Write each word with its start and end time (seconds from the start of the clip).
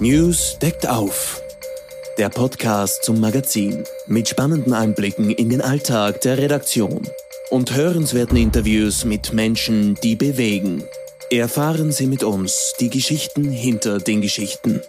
News 0.00 0.56
deckt 0.60 0.88
auf. 0.88 1.42
Der 2.18 2.28
Podcast 2.28 3.02
zum 3.02 3.18
Magazin 3.18 3.82
mit 4.06 4.28
spannenden 4.28 4.72
Einblicken 4.72 5.30
in 5.30 5.50
den 5.50 5.60
Alltag 5.60 6.20
der 6.20 6.38
Redaktion 6.38 7.02
und 7.50 7.74
hörenswerten 7.74 8.36
Interviews 8.36 9.04
mit 9.04 9.32
Menschen, 9.32 9.96
die 9.96 10.14
bewegen. 10.14 10.84
Erfahren 11.32 11.90
Sie 11.90 12.06
mit 12.06 12.22
uns 12.22 12.74
die 12.78 12.90
Geschichten 12.90 13.50
hinter 13.50 13.98
den 13.98 14.20
Geschichten. 14.20 14.80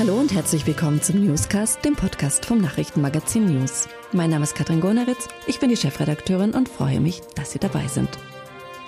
Hallo 0.00 0.18
und 0.18 0.34
herzlich 0.34 0.66
willkommen 0.66 1.02
zum 1.02 1.24
Newscast, 1.24 1.84
dem 1.84 1.94
Podcast 1.94 2.46
vom 2.46 2.60
Nachrichtenmagazin 2.60 3.44
News. 3.44 3.86
Mein 4.10 4.30
Name 4.30 4.42
ist 4.42 4.56
Katrin 4.56 4.80
Goneritz, 4.80 5.28
ich 5.46 5.60
bin 5.60 5.68
die 5.68 5.76
Chefredakteurin 5.76 6.52
und 6.52 6.68
freue 6.68 6.98
mich, 6.98 7.20
dass 7.36 7.52
Sie 7.52 7.60
dabei 7.60 7.86
sind. 7.86 8.08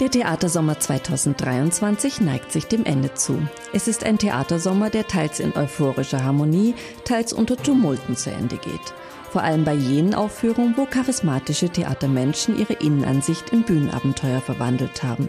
Der 0.00 0.10
Theatersommer 0.10 0.80
2023 0.80 2.22
neigt 2.22 2.50
sich 2.50 2.66
dem 2.66 2.84
Ende 2.84 3.12
zu. 3.14 3.46
Es 3.72 3.88
ist 3.88 4.04
ein 4.04 4.18
Theatersommer, 4.18 4.90
der 4.90 5.06
teils 5.06 5.38
in 5.38 5.54
euphorischer 5.54 6.24
Harmonie, 6.24 6.74
teils 7.04 7.32
unter 7.32 7.56
Tumulten 7.56 8.16
zu 8.16 8.30
Ende 8.30 8.56
geht. 8.56 8.94
Vor 9.30 9.42
allem 9.42 9.64
bei 9.64 9.74
jenen 9.74 10.14
Aufführungen, 10.14 10.76
wo 10.76 10.86
charismatische 10.86 11.68
Theatermenschen 11.68 12.58
ihre 12.58 12.74
Innenansicht 12.74 13.50
in 13.50 13.62
Bühnenabenteuer 13.62 14.40
verwandelt 14.40 15.02
haben. 15.02 15.28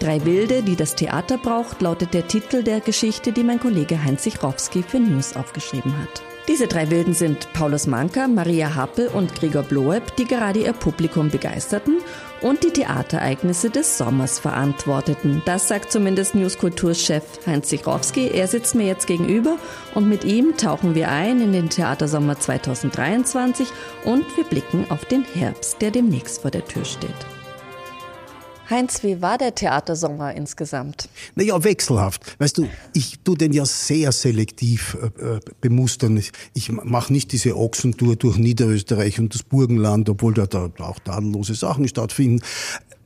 Drei 0.00 0.24
Wilde, 0.24 0.62
die 0.62 0.76
das 0.76 0.94
Theater 0.94 1.36
braucht, 1.36 1.82
lautet 1.82 2.14
der 2.14 2.26
Titel 2.26 2.62
der 2.62 2.80
Geschichte, 2.80 3.32
die 3.32 3.44
mein 3.44 3.60
Kollege 3.60 4.02
Heinz 4.02 4.24
Sichrowski 4.24 4.82
für 4.82 4.98
News 4.98 5.36
aufgeschrieben 5.36 5.92
hat. 5.98 6.22
Diese 6.48 6.66
drei 6.66 6.90
Wilden 6.90 7.12
sind 7.12 7.52
Paulus 7.52 7.86
Manka, 7.86 8.26
Maria 8.26 8.74
Happel 8.74 9.08
und 9.08 9.34
Gregor 9.34 9.62
Bloeb, 9.62 10.16
die 10.16 10.24
gerade 10.24 10.60
ihr 10.60 10.72
Publikum 10.72 11.28
begeisterten 11.28 11.98
und 12.40 12.64
die 12.64 12.70
Theatereignisse 12.70 13.68
des 13.68 13.98
Sommers 13.98 14.38
verantworteten. 14.38 15.42
Das 15.44 15.68
sagt 15.68 15.92
zumindest 15.92 16.34
Newskulturchef 16.34 17.22
Heinz 17.46 17.68
Sichrowski. 17.68 18.28
Er 18.28 18.48
sitzt 18.48 18.74
mir 18.74 18.86
jetzt 18.86 19.06
gegenüber 19.06 19.58
und 19.94 20.08
mit 20.08 20.24
ihm 20.24 20.56
tauchen 20.56 20.94
wir 20.94 21.10
ein 21.10 21.42
in 21.42 21.52
den 21.52 21.68
Theatersommer 21.68 22.40
2023 22.40 23.68
und 24.06 24.24
wir 24.38 24.44
blicken 24.44 24.86
auf 24.88 25.04
den 25.04 25.24
Herbst, 25.24 25.82
der 25.82 25.90
demnächst 25.90 26.40
vor 26.40 26.50
der 26.50 26.66
Tür 26.66 26.86
steht. 26.86 27.39
Heinz, 28.70 29.02
wie 29.02 29.20
war 29.20 29.36
der 29.36 29.52
Theatersommer 29.52 30.32
insgesamt? 30.32 31.08
Naja, 31.34 31.64
wechselhaft. 31.64 32.36
Weißt 32.38 32.58
du, 32.58 32.68
ich 32.94 33.18
tu 33.24 33.34
den 33.34 33.52
ja 33.52 33.66
sehr 33.66 34.12
selektiv 34.12 34.96
äh, 35.18 35.36
äh 35.36 35.40
bemustern. 35.60 36.16
Ich, 36.16 36.30
ich 36.54 36.70
mache 36.70 37.12
nicht 37.12 37.32
diese 37.32 37.56
Ochsentour 37.56 38.14
durch 38.14 38.38
Niederösterreich 38.38 39.18
und 39.18 39.34
das 39.34 39.42
Burgenland, 39.42 40.08
obwohl 40.08 40.34
da, 40.34 40.46
da 40.46 40.70
auch 40.78 41.00
tadellose 41.00 41.56
Sachen 41.56 41.88
stattfinden. 41.88 42.44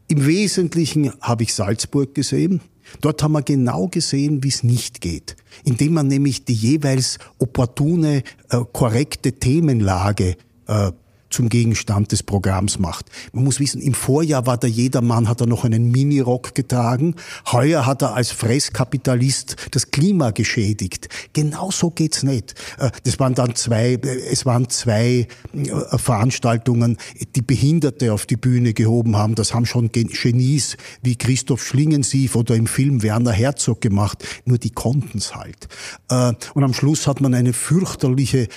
Im 0.08 0.26
Wesentlichen 0.26 1.12
habe 1.22 1.44
ich 1.44 1.54
Salzburg 1.54 2.14
gesehen. 2.14 2.60
Dort 3.00 3.22
haben 3.22 3.32
wir 3.32 3.42
genau 3.42 3.88
gesehen, 3.88 4.44
wie 4.44 4.48
es 4.48 4.62
nicht 4.62 5.00
geht. 5.00 5.36
Indem 5.64 5.94
man 5.94 6.08
nämlich 6.08 6.44
die 6.44 6.52
jeweils 6.52 7.18
opportune, 7.38 8.22
äh, 8.50 8.60
korrekte 8.70 9.32
Themenlage 9.32 10.36
äh, 10.66 10.92
zum 11.34 11.48
Gegenstand 11.48 12.12
des 12.12 12.22
Programms 12.22 12.78
macht. 12.78 13.06
Man 13.32 13.44
muss 13.44 13.60
wissen, 13.60 13.80
im 13.80 13.92
Vorjahr 13.92 14.46
war 14.46 14.56
der 14.56 14.70
Jedermann, 14.70 15.28
hat 15.28 15.40
er 15.40 15.46
noch 15.46 15.64
einen 15.64 15.90
Minirock 15.90 16.54
getragen. 16.54 17.16
Heuer 17.50 17.86
hat 17.86 18.02
er 18.02 18.14
als 18.14 18.30
Fresskapitalist 18.30 19.56
das 19.72 19.90
Klima 19.90 20.30
geschädigt. 20.30 21.08
Genau 21.32 21.70
so 21.70 21.90
geht's 21.90 22.22
nicht. 22.22 22.54
Äh, 22.78 22.90
das 23.02 23.18
waren 23.18 23.34
dann 23.34 23.56
zwei, 23.56 23.94
äh, 23.94 23.98
es 24.30 24.46
waren 24.46 24.68
zwei 24.68 25.26
äh, 25.52 25.98
Veranstaltungen, 25.98 26.98
die 27.34 27.42
Behinderte 27.42 28.12
auf 28.12 28.26
die 28.26 28.36
Bühne 28.36 28.72
gehoben 28.72 29.16
haben. 29.16 29.34
Das 29.34 29.52
haben 29.54 29.66
schon 29.66 29.90
Genies 29.90 30.76
wie 31.02 31.16
Christoph 31.16 31.64
Schlingensief 31.64 32.36
oder 32.36 32.54
im 32.54 32.68
Film 32.68 33.02
Werner 33.02 33.32
Herzog 33.32 33.80
gemacht. 33.80 34.24
Nur 34.44 34.58
die 34.58 34.70
konnten's 34.70 35.34
halt. 35.34 35.68
Und 36.08 36.62
am 36.62 36.74
Schluss 36.74 37.06
hat 37.06 37.20
man 37.20 37.34
eine 37.34 37.52
fürchterliche, 37.52 38.48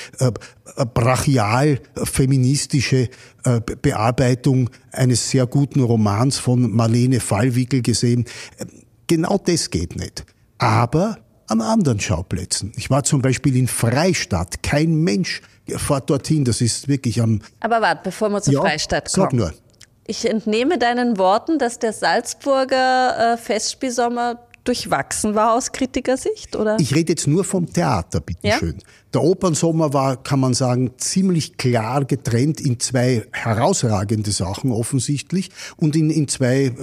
brachial 0.94 1.80
feministische 2.04 3.10
äh, 3.44 3.62
Bearbeitung 3.82 4.70
eines 4.92 5.30
sehr 5.30 5.48
guten 5.48 5.82
Romans 5.82 6.38
von 6.38 6.72
Marlene 6.72 7.20
Fallwickel 7.20 7.82
gesehen. 7.82 8.26
Genau 9.08 9.38
das 9.38 9.70
geht 9.70 9.96
nicht. 9.96 10.26
Aber 10.58 11.18
an 11.48 11.62
anderen 11.62 12.00
Schauplätzen. 12.00 12.74
Ich 12.76 12.90
war 12.90 13.04
zum 13.04 13.22
Beispiel 13.22 13.56
in 13.56 13.68
Freistadt. 13.68 14.62
Kein 14.64 14.96
Mensch 14.96 15.42
fährt 15.68 16.10
dorthin. 16.10 16.44
Das 16.46 16.62
ist 16.62 16.88
wirklich 16.88 17.22
am... 17.22 17.42
Aber 17.60 17.82
warte, 17.82 18.02
bevor 18.04 18.30
wir 18.30 18.42
zur 18.42 18.56
ja, 18.56 18.62
Freistadt 18.62 19.12
kommen. 19.14 19.30
Sag 19.30 19.34
nur. 19.34 19.54
Ich 20.06 20.30
entnehme 20.30 20.78
deinen 20.78 21.18
Worten, 21.18 21.60
dass 21.60 21.80
der 21.80 21.92
Salzburger 21.94 23.34
äh, 23.34 23.38
Festspielsommer 23.38 24.47
durchwachsen 24.68 25.36
war 25.36 25.56
aus 25.56 25.72
Kritikersicht, 25.72 26.56
oder? 26.56 26.78
Ich 26.80 26.94
rede 26.94 27.14
jetzt 27.14 27.28
nur 27.28 27.44
vom 27.44 27.72
Theater, 27.72 28.20
bitteschön. 28.20 28.76
Ja? 28.78 28.86
Der 29.14 29.24
Opernsommer 29.24 29.94
war, 29.94 30.22
kann 30.22 30.42
man 30.42 30.54
sagen, 30.54 30.92
ziemlich 30.98 31.56
klar 31.58 32.04
getrennt 32.04 32.60
in 32.60 32.78
zwei 32.80 33.26
herausragende 33.32 34.32
Sachen 34.32 34.72
offensichtlich 34.72 35.50
und 35.78 35.96
in, 35.96 36.10
in 36.10 36.28
zwei 36.28 36.66
äh, 36.66 36.74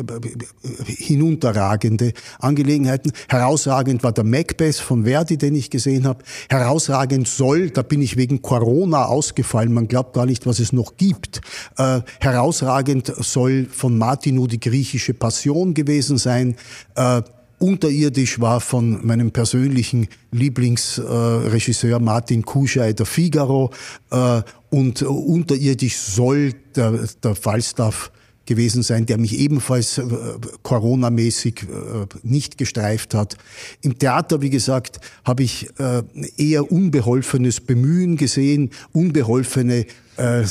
hinunterragende 0.87 2.15
Angelegenheiten. 2.39 3.13
Herausragend 3.29 4.03
war 4.03 4.13
der 4.13 4.25
Macbeth 4.25 4.77
von 4.77 5.05
Verdi, 5.05 5.37
den 5.37 5.55
ich 5.55 5.69
gesehen 5.69 6.07
habe. 6.07 6.25
Herausragend 6.49 7.29
soll, 7.29 7.69
da 7.69 7.83
bin 7.83 8.01
ich 8.01 8.17
wegen 8.17 8.41
Corona 8.41 9.05
ausgefallen, 9.05 9.73
man 9.73 9.87
glaubt 9.87 10.15
gar 10.15 10.25
nicht, 10.25 10.47
was 10.47 10.61
es 10.61 10.73
noch 10.73 10.97
gibt. 10.97 11.43
Äh, 11.77 12.01
herausragend 12.21 13.13
soll 13.19 13.67
von 13.71 13.99
Martinu 13.99 14.47
die 14.47 14.61
griechische 14.61 15.13
Passion 15.13 15.75
gewesen 15.75 16.17
sein. 16.17 16.57
Äh, 16.97 17.21
unterirdisch 17.65 18.41
war 18.41 18.61
von 18.61 19.07
meinem 19.07 19.31
persönlichen 19.31 20.09
Lieblingsregisseur 20.33 21.99
Martin 21.99 22.45
Kuschei 22.45 22.93
der 22.93 23.07
Figaro 23.07 23.71
äh, 24.11 24.43
und 24.69 25.03
unterirdisch 25.03 25.97
soll 25.97 26.53
der, 26.77 27.09
der 27.23 27.35
Falstaff 27.35 28.13
gewesen 28.45 28.83
sein, 28.83 29.07
der 29.07 29.17
mich 29.17 29.39
ebenfalls 29.39 29.97
äh, 29.97 30.05
Corona-mäßig 30.63 31.63
äh, 31.63 32.07
nicht 32.23 32.59
gestreift 32.59 33.15
hat. 33.15 33.39
Im 33.81 33.99
Theater, 33.99 34.43
wie 34.43 34.51
gesagt, 34.51 35.01
habe 35.25 35.43
ich 35.43 35.69
äh, 35.79 36.03
eher 36.37 36.71
unbeholfenes 36.71 37.63
Bemühen 37.63 38.19
gesehen, 38.19 38.71
unbeholfene 38.93 39.87
äh, 40.17 40.45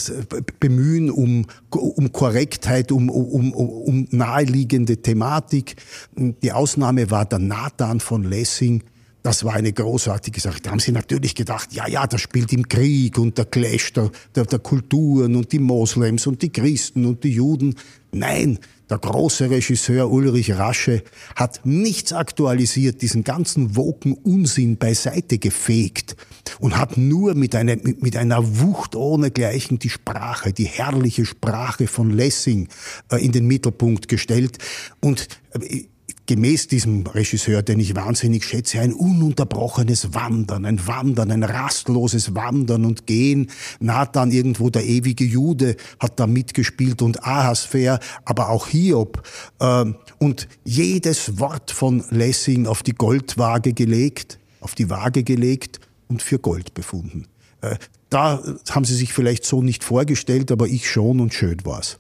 Bemühen 0.59 1.09
um, 1.09 1.46
um 1.69 2.12
Korrektheit, 2.12 2.91
um, 2.91 3.09
um, 3.09 3.53
um 3.53 4.07
naheliegende 4.12 4.97
Thematik. 4.97 5.75
Die 6.16 6.51
Ausnahme 6.51 7.09
war 7.12 7.25
der 7.25 7.40
Nathan 7.40 8.00
von 8.00 8.24
Lessing, 8.24 8.84
das 9.24 9.46
war 9.46 9.53
eine 9.53 9.72
großartige 9.72 10.41
Sache. 10.41 10.59
Da 10.62 10.72
haben 10.72 10.79
sie 10.79 10.91
natürlich 10.91 11.34
gedacht, 11.34 11.72
ja, 11.72 11.88
ja, 11.88 12.06
das 12.06 12.19
spielt 12.19 12.51
im 12.51 12.68
Krieg 12.68 13.18
und 13.18 13.38
der 13.38 13.46
Clash 13.46 13.94
der, 13.94 14.12
der, 14.35 14.46
der 14.46 14.59
Kulturen 14.59 15.38
und 15.38 15.53
die 15.53 15.59
Moslems 15.59 16.28
und 16.28 16.41
die 16.41 16.51
Christen 16.51 17.06
und 17.06 17.24
die 17.24 17.31
Juden. 17.31 17.75
Nein, 18.12 18.59
der 18.94 19.00
große 19.00 19.50
Regisseur 19.50 20.12
Ulrich 20.12 20.54
Rasche 20.54 21.02
hat 21.36 21.62
nichts 21.64 22.14
aktualisiert, 22.14 23.02
diesen 23.02 23.24
ganzen 23.24 23.76
woken 23.76 24.14
Unsinn 24.14 24.78
beiseite 24.78 25.40
gefegt 25.40 26.16
und 26.59 26.78
hat 26.78 26.96
nur 26.96 27.34
mit 27.34 27.56
einer, 27.56 27.76
mit 27.81 28.16
einer 28.16 28.59
Wucht 28.59 28.96
ohnegleichen 28.96 29.80
die 29.80 29.90
Sprache, 29.90 30.54
die 30.54 30.66
herrliche 30.66 31.26
Sprache 31.26 31.88
von 31.88 32.12
Lessing 32.12 32.68
äh, 33.12 33.18
in 33.18 33.31
den 33.31 33.48
Mittelpunkt 33.48 34.08
gestellt. 34.09 34.59
Und 35.02 35.28
äh, 35.60 35.86
gemäß 36.25 36.67
diesem 36.67 37.06
Regisseur, 37.06 37.61
den 37.61 37.79
ich 37.79 37.95
wahnsinnig 37.95 38.45
schätze, 38.45 38.79
ein 38.79 38.94
ununterbrochenes 38.94 40.13
Wandern, 40.13 40.66
ein 40.66 40.85
Wandern, 40.88 41.31
ein 41.31 41.44
rastloses 41.44 42.34
Wandern 42.35 42.85
und 42.85 43.07
Gehen. 43.07 43.50
Nathan 43.79 44.31
irgendwo, 44.31 44.69
der 44.69 44.85
ewige 44.85 45.25
Jude, 45.25 45.75
hat 46.00 46.19
da 46.19 46.28
mitgespielt 46.28 47.01
und 47.01 47.25
Ahasver, 47.25 48.00
aber 48.25 48.50
auch 48.50 48.67
Hiob. 48.67 49.23
Ähm, 49.59 49.95
und 50.19 50.47
jedes 50.63 51.39
Wort 51.39 51.71
von 51.71 52.03
Lessing 52.09 52.68
auf 52.68 52.83
die 52.83 52.94
Goldwaage 52.94 53.74
gelegt, 53.74 54.39
auf 54.62 54.75
die 54.75 54.89
Waage 54.89 55.24
gelegt 55.24 55.80
und 56.07 56.21
für 56.21 56.39
Gold 56.39 56.74
befunden. 56.74 57.27
Äh, 57.62 57.75
da 58.09 58.44
haben 58.69 58.86
sie 58.86 58.95
sich 58.95 59.12
vielleicht 59.12 59.45
so 59.45 59.62
nicht 59.63 59.83
vorgestellt, 59.83 60.51
aber 60.51 60.68
ich 60.68 60.89
schon 60.89 61.19
und 61.19 61.33
schön 61.33 61.65
war's. 61.65 62.00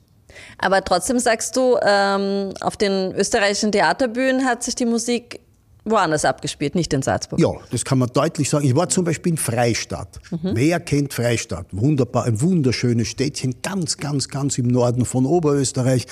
Aber 0.57 0.83
trotzdem 0.83 1.19
sagst 1.19 1.55
du, 1.55 1.77
ähm, 1.81 2.53
auf 2.61 2.77
den 2.77 3.13
österreichischen 3.13 3.71
Theaterbühnen 3.71 4.45
hat 4.45 4.63
sich 4.63 4.75
die 4.75 4.85
Musik 4.85 5.39
woanders 5.85 6.23
abgespielt, 6.23 6.75
nicht 6.75 6.93
in 6.93 7.01
Salzburg. 7.01 7.39
Ja, 7.39 7.51
das 7.71 7.83
kann 7.83 7.97
man 7.99 8.09
deutlich 8.13 8.49
sagen. 8.49 8.65
Ich 8.65 8.75
war 8.75 8.87
zum 8.87 9.03
Beispiel 9.03 9.33
in 9.33 9.37
Freistadt. 9.37 10.19
Mhm. 10.31 10.51
Wer 10.53 10.79
kennt 10.79 11.13
Freistadt? 11.13 11.67
Wunderbar, 11.71 12.23
ein 12.23 12.39
wunderschönes 12.39 13.09
Städtchen, 13.09 13.55
ganz, 13.61 13.97
ganz, 13.97 14.29
ganz 14.29 14.57
im 14.57 14.67
Norden 14.67 15.03
von 15.05 15.25
Oberösterreich. 15.25 16.05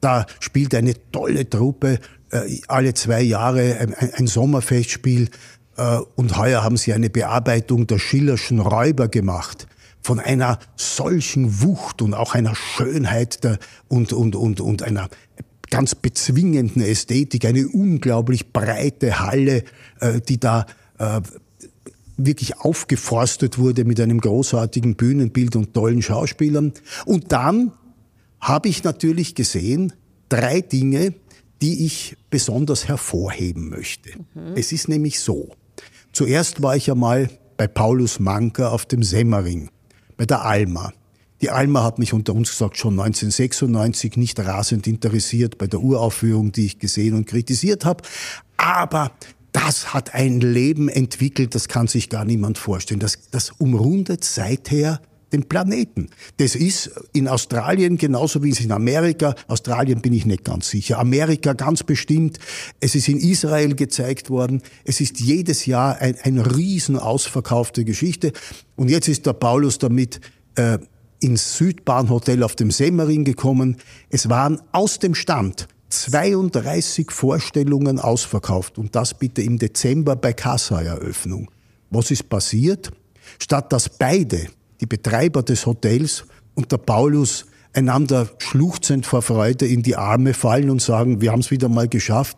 Da 0.00 0.26
spielt 0.40 0.74
eine 0.74 0.94
tolle 1.10 1.48
Truppe 1.48 2.00
äh, 2.30 2.60
alle 2.68 2.94
zwei 2.94 3.22
Jahre 3.22 3.78
ein, 3.78 3.94
ein 3.94 4.26
Sommerfestspiel. 4.26 5.28
Äh, 5.76 5.98
und 6.16 6.36
heuer 6.36 6.62
haben 6.62 6.76
sie 6.76 6.92
eine 6.92 7.10
Bearbeitung 7.10 7.86
der 7.86 7.98
Schillerschen 7.98 8.60
Räuber 8.60 9.08
gemacht 9.08 9.66
von 10.04 10.20
einer 10.20 10.58
solchen 10.76 11.62
Wucht 11.62 12.02
und 12.02 12.12
auch 12.12 12.34
einer 12.34 12.54
Schönheit 12.54 13.42
der, 13.42 13.58
und, 13.88 14.12
und, 14.12 14.36
und, 14.36 14.60
und 14.60 14.82
einer 14.82 15.08
ganz 15.70 15.94
bezwingenden 15.94 16.82
Ästhetik, 16.82 17.46
eine 17.46 17.66
unglaublich 17.66 18.52
breite 18.52 19.18
Halle, 19.20 19.64
äh, 20.00 20.20
die 20.20 20.38
da 20.38 20.66
äh, 20.98 21.22
wirklich 22.18 22.58
aufgeforstet 22.58 23.56
wurde 23.56 23.84
mit 23.84 23.98
einem 23.98 24.20
großartigen 24.20 24.94
Bühnenbild 24.94 25.56
und 25.56 25.72
tollen 25.72 26.02
Schauspielern. 26.02 26.74
Und 27.06 27.32
dann 27.32 27.72
habe 28.40 28.68
ich 28.68 28.84
natürlich 28.84 29.34
gesehen, 29.34 29.94
drei 30.28 30.60
Dinge, 30.60 31.14
die 31.62 31.86
ich 31.86 32.18
besonders 32.28 32.88
hervorheben 32.88 33.70
möchte. 33.70 34.10
Mhm. 34.34 34.52
Es 34.54 34.70
ist 34.70 34.88
nämlich 34.88 35.18
so. 35.20 35.48
Zuerst 36.12 36.62
war 36.62 36.76
ich 36.76 36.90
einmal 36.90 37.30
bei 37.56 37.68
Paulus 37.68 38.20
Manker 38.20 38.70
auf 38.70 38.84
dem 38.84 39.02
Semmering, 39.02 39.70
bei 40.16 40.26
der 40.26 40.44
Alma. 40.44 40.92
Die 41.40 41.50
Alma 41.50 41.82
hat 41.82 41.98
mich 41.98 42.12
unter 42.12 42.34
uns 42.34 42.50
gesagt 42.50 42.78
schon 42.78 42.92
1996 42.92 44.16
nicht 44.16 44.38
rasend 44.40 44.86
interessiert 44.86 45.58
bei 45.58 45.66
der 45.66 45.80
Uraufführung, 45.80 46.52
die 46.52 46.66
ich 46.66 46.78
gesehen 46.78 47.14
und 47.14 47.26
kritisiert 47.26 47.84
habe. 47.84 48.02
Aber 48.56 49.12
das 49.52 49.92
hat 49.92 50.14
ein 50.14 50.40
Leben 50.40 50.88
entwickelt, 50.88 51.54
das 51.54 51.68
kann 51.68 51.86
sich 51.86 52.08
gar 52.08 52.24
niemand 52.24 52.58
vorstellen. 52.58 53.00
Das, 53.00 53.30
das 53.30 53.50
umrundet 53.50 54.24
seither 54.24 55.00
den 55.34 55.48
Planeten. 55.48 56.08
Das 56.38 56.54
ist 56.54 56.90
in 57.12 57.28
Australien 57.28 57.98
genauso 57.98 58.42
wie 58.42 58.50
es 58.50 58.60
in 58.60 58.72
Amerika. 58.72 59.34
Australien 59.48 60.00
bin 60.00 60.12
ich 60.12 60.24
nicht 60.24 60.44
ganz 60.44 60.70
sicher. 60.70 60.98
Amerika 60.98 61.52
ganz 61.52 61.82
bestimmt. 61.82 62.38
Es 62.80 62.94
ist 62.94 63.08
in 63.08 63.18
Israel 63.18 63.74
gezeigt 63.74 64.30
worden. 64.30 64.62
Es 64.84 65.00
ist 65.00 65.20
jedes 65.20 65.66
Jahr 65.66 65.98
ein, 65.98 66.16
ein 66.22 66.38
riesen 66.38 66.98
ausverkaufte 66.98 67.84
Geschichte. 67.84 68.32
Und 68.76 68.88
jetzt 68.88 69.08
ist 69.08 69.26
der 69.26 69.34
Paulus 69.34 69.78
damit 69.78 70.20
äh, 70.54 70.78
ins 71.20 71.58
Südbahnhotel 71.58 72.42
auf 72.42 72.54
dem 72.54 72.70
Semmering 72.70 73.24
gekommen. 73.24 73.78
Es 74.10 74.28
waren 74.28 74.60
aus 74.72 74.98
dem 74.98 75.14
Stand 75.14 75.68
32 75.88 77.10
Vorstellungen 77.10 77.98
ausverkauft 77.98 78.78
und 78.78 78.94
das 78.94 79.14
bitte 79.14 79.42
im 79.42 79.58
Dezember 79.58 80.16
bei 80.16 80.32
Kassa-Eröffnung. 80.32 81.50
Was 81.90 82.10
ist 82.10 82.28
passiert? 82.28 82.90
Statt 83.38 83.72
dass 83.72 83.88
beide, 83.88 84.48
die 84.80 84.86
Betreiber 84.86 85.42
des 85.42 85.66
Hotels 85.66 86.24
und 86.54 86.72
der 86.72 86.78
Paulus, 86.78 87.46
einander 87.74 88.28
schluchzend 88.38 89.04
vor 89.04 89.22
Freude 89.22 89.66
in 89.66 89.82
die 89.82 89.96
Arme 89.96 90.32
fallen 90.32 90.70
und 90.70 90.80
sagen, 90.80 91.20
wir 91.20 91.32
haben 91.32 91.40
es 91.40 91.50
wieder 91.50 91.68
mal 91.68 91.88
geschafft, 91.88 92.36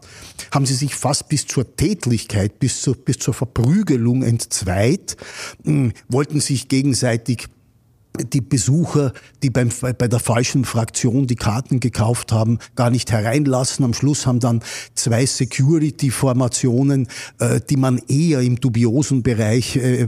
haben 0.52 0.66
sie 0.66 0.74
sich 0.74 0.94
fast 0.94 1.28
bis 1.28 1.46
zur 1.46 1.76
Tätlichkeit, 1.76 2.58
bis, 2.58 2.80
zu, 2.80 2.94
bis 2.94 3.18
zur 3.18 3.34
Verprügelung 3.34 4.22
entzweit, 4.22 5.16
hm, 5.64 5.92
wollten 6.08 6.40
sich 6.40 6.68
gegenseitig 6.68 7.48
die 8.16 8.40
Besucher, 8.40 9.12
die 9.42 9.50
beim, 9.50 9.70
bei 9.98 10.08
der 10.08 10.18
falschen 10.18 10.64
Fraktion 10.64 11.26
die 11.26 11.36
Karten 11.36 11.80
gekauft 11.80 12.32
haben, 12.32 12.58
gar 12.74 12.90
nicht 12.90 13.12
hereinlassen. 13.12 13.84
Am 13.84 13.94
Schluss 13.94 14.26
haben 14.26 14.40
dann 14.40 14.62
zwei 14.94 15.26
Security-Formationen, 15.26 17.08
äh, 17.38 17.60
die 17.68 17.76
man 17.76 17.98
eher 18.08 18.40
im 18.40 18.60
dubiosen 18.60 19.22
Bereich 19.22 19.76
äh, 19.76 20.06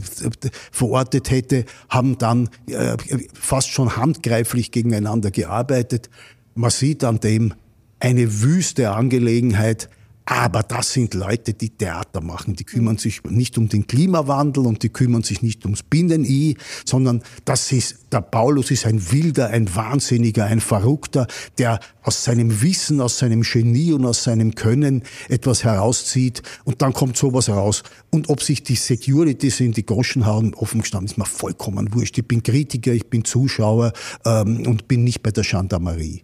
verortet 0.72 1.31
hätte, 1.31 1.64
haben 1.88 2.19
dann 2.19 2.49
äh, 2.66 2.96
fast 3.32 3.69
schon 3.69 3.96
handgreiflich 3.96 4.70
gegeneinander 4.70 5.31
gearbeitet. 5.31 6.10
Man 6.55 6.70
sieht 6.70 7.05
an 7.05 7.20
dem 7.20 7.55
eine 8.00 8.43
wüste 8.43 8.93
Angelegenheit, 8.93 9.88
aber 10.30 10.62
das 10.62 10.92
sind 10.92 11.14
Leute, 11.14 11.54
die 11.54 11.70
Theater 11.70 12.20
machen. 12.20 12.54
Die 12.54 12.64
kümmern 12.64 12.98
sich 12.98 13.22
nicht 13.25 13.56
um 13.56 13.70
den 13.70 13.86
Klimawandel 13.86 14.66
und 14.66 14.82
die 14.82 14.90
kümmern 14.90 15.22
sich 15.22 15.40
nicht 15.40 15.64
ums 15.64 15.82
Binnen-I, 15.82 16.58
sondern 16.84 17.22
das 17.46 17.72
ist, 17.72 18.00
der 18.12 18.20
Paulus 18.20 18.70
ist 18.70 18.84
ein 18.84 19.10
Wilder, 19.10 19.48
ein 19.48 19.75
Wahnsinniger, 19.75 20.44
ein 20.44 20.60
Verrückter, 20.60 21.28
der 21.56 21.80
aus 22.02 22.25
seinem 22.25 22.60
Wissen, 22.60 23.00
aus 23.00 23.16
seinem 23.16 23.40
Genie 23.40 23.94
und 23.94 24.04
aus 24.04 24.22
seinem 24.22 24.54
Können 24.54 25.02
etwas 25.30 25.64
herauszieht 25.64 26.42
und 26.64 26.82
dann 26.82 26.92
kommt 26.92 27.16
sowas 27.16 27.48
raus. 27.48 27.82
Und 28.10 28.28
ob 28.28 28.42
sich 28.42 28.62
die 28.62 28.76
Securities 28.76 29.60
in 29.60 29.72
die 29.72 29.86
Goschen 29.86 30.26
hauen, 30.26 30.52
offen 30.52 30.82
gestanden, 30.82 31.06
ist 31.06 31.16
mir 31.16 31.24
vollkommen 31.24 31.94
wurscht. 31.94 32.19
Ich 32.19 32.28
bin 32.28 32.42
Kritiker, 32.42 32.92
ich 32.92 33.08
bin 33.08 33.24
Zuschauer 33.24 33.94
ähm, 34.26 34.66
und 34.66 34.88
bin 34.88 35.04
nicht 35.04 35.22
bei 35.22 35.31
der 35.31 35.44
Gendarmerie. 35.44 36.22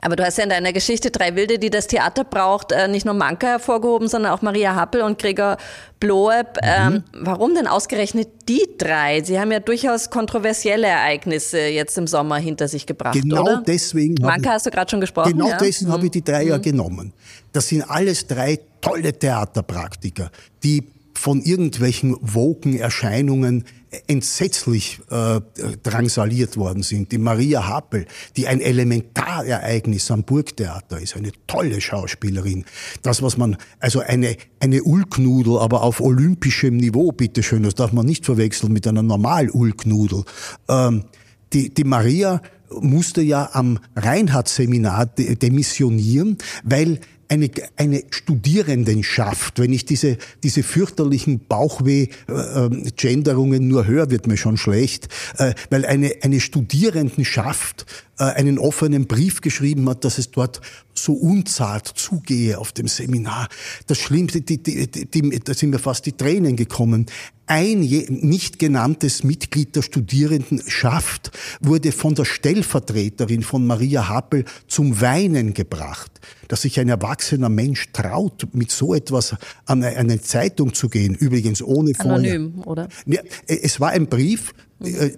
Aber 0.00 0.16
du 0.16 0.24
hast 0.24 0.38
ja 0.38 0.44
in 0.44 0.50
deiner 0.50 0.72
Geschichte 0.72 1.10
drei 1.10 1.34
Wilde, 1.36 1.58
die 1.58 1.70
das 1.70 1.86
Theater 1.86 2.24
braucht, 2.24 2.72
äh, 2.72 2.88
nicht 2.88 3.04
nur 3.04 3.14
Manka 3.14 3.46
hervorgehoben, 3.46 4.08
sondern 4.08 4.32
auch 4.32 4.42
Maria 4.42 4.74
Happel 4.74 5.02
und 5.02 5.18
Gregor 5.18 5.56
Bloeb. 5.98 6.56
Mhm. 6.62 6.62
Ähm, 6.62 7.04
warum 7.12 7.54
denn 7.54 7.66
ausgerechnet 7.66 8.28
die 8.48 8.66
drei? 8.78 9.22
Sie 9.22 9.38
haben 9.38 9.52
ja 9.52 9.60
durchaus 9.60 10.10
kontroversielle 10.10 10.86
Ereignisse 10.86 11.60
jetzt 11.60 11.96
im 11.98 12.06
Sommer 12.06 12.36
hinter 12.36 12.68
sich 12.68 12.86
gebracht, 12.86 13.14
genau 13.20 13.42
oder? 13.42 13.62
deswegen. 13.66 14.14
Manka 14.20 14.50
hast 14.50 14.66
du 14.66 14.70
gerade 14.70 14.90
schon 14.90 15.00
gesprochen. 15.00 15.32
Genau 15.32 15.48
ja? 15.48 15.58
deswegen 15.58 15.90
mhm. 15.90 15.94
habe 15.94 16.04
ich 16.06 16.10
die 16.10 16.24
drei 16.24 16.44
ja 16.44 16.58
mhm. 16.58 16.62
genommen. 16.62 17.12
Das 17.52 17.68
sind 17.68 17.82
alles 17.82 18.26
drei 18.26 18.58
tolle 18.80 19.12
Theaterpraktiker, 19.12 20.30
die 20.62 20.84
von 21.14 21.42
irgendwelchen 21.42 22.16
Woken-Erscheinungen 22.20 23.64
entsetzlich 24.06 25.00
äh, 25.10 25.40
drangsaliert 25.82 26.56
worden 26.56 26.82
sind. 26.82 27.10
Die 27.12 27.18
Maria 27.18 27.66
Happel, 27.66 28.06
die 28.36 28.46
ein 28.46 28.60
Elementarereignis 28.60 30.10
am 30.10 30.22
Burgtheater 30.22 31.00
ist, 31.00 31.16
eine 31.16 31.32
tolle 31.46 31.80
Schauspielerin. 31.80 32.64
Das, 33.02 33.22
was 33.22 33.36
man, 33.36 33.56
also 33.80 34.00
eine, 34.00 34.36
eine 34.60 34.82
Ulknudel, 34.82 35.58
aber 35.58 35.82
auf 35.82 36.00
olympischem 36.00 36.76
Niveau, 36.76 37.10
bitteschön, 37.12 37.64
das 37.64 37.74
darf 37.74 37.92
man 37.92 38.06
nicht 38.06 38.24
verwechseln 38.24 38.72
mit 38.72 38.86
einer 38.86 39.02
Normal-Ulknudel. 39.02 40.24
Ähm, 40.68 41.04
die, 41.52 41.74
die 41.74 41.84
Maria 41.84 42.40
musste 42.70 43.20
ja 43.22 43.50
am 43.52 43.80
Reinhardt-Seminar 43.96 45.06
demissionieren, 45.06 46.38
weil 46.62 47.00
eine, 47.30 47.48
eine 47.76 48.02
Studierendenschaft. 48.10 49.58
Wenn 49.60 49.72
ich 49.72 49.86
diese, 49.86 50.18
diese 50.42 50.64
fürchterlichen 50.64 51.46
Bauchweh-Genderungen 51.46 53.68
nur 53.68 53.86
höre, 53.86 54.10
wird 54.10 54.26
mir 54.26 54.36
schon 54.36 54.56
schlecht, 54.56 55.06
äh, 55.38 55.54
weil 55.70 55.86
eine, 55.86 56.12
eine 56.22 56.40
Studierendenschaft 56.40 57.86
äh, 58.18 58.24
einen 58.24 58.58
offenen 58.58 59.06
Brief 59.06 59.40
geschrieben 59.40 59.88
hat, 59.88 60.04
dass 60.04 60.18
es 60.18 60.32
dort 60.32 60.60
so 60.94 61.12
unzart 61.12 61.86
zugehe 61.86 62.58
auf 62.58 62.72
dem 62.72 62.88
Seminar. 62.88 63.48
Das 63.86 63.98
Schlimmste, 63.98 64.40
die, 64.40 64.62
die, 64.62 64.86
die, 64.86 65.40
da 65.40 65.54
sind 65.54 65.70
mir 65.70 65.78
fast 65.78 66.06
die 66.06 66.12
Tränen 66.12 66.56
gekommen. 66.56 67.06
Ein 67.46 67.80
nicht 67.80 68.60
genanntes 68.60 69.24
Mitglied 69.24 69.74
der 69.74 69.82
Studierendenschaft 69.82 71.32
wurde 71.60 71.90
von 71.90 72.14
der 72.14 72.24
Stellvertreterin 72.24 73.42
von 73.42 73.66
Maria 73.66 74.08
Happel 74.08 74.44
zum 74.68 75.00
Weinen 75.00 75.52
gebracht. 75.52 76.12
Dass 76.46 76.62
sich 76.62 76.78
ein 76.78 76.88
erwachsener 76.88 77.48
Mensch 77.48 77.90
traut, 77.92 78.46
mit 78.52 78.70
so 78.70 78.94
etwas 78.94 79.34
an 79.66 79.82
eine 79.82 80.20
Zeitung 80.20 80.74
zu 80.74 80.88
gehen, 80.88 81.14
übrigens 81.14 81.60
ohne 81.60 81.92
Anonym, 81.98 82.54
vorher. 82.54 82.66
oder? 82.66 82.88
Ja, 83.06 83.20
es 83.46 83.80
war 83.80 83.90
ein 83.90 84.06
Brief, 84.06 84.52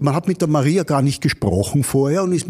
man 0.01 0.15
hat 0.15 0.27
mit 0.27 0.41
der 0.41 0.49
Maria 0.49 0.83
gar 0.83 1.03
nicht 1.03 1.21
gesprochen 1.21 1.85
vorher 1.85 2.25
und, 2.25 2.33
ist, 2.33 2.47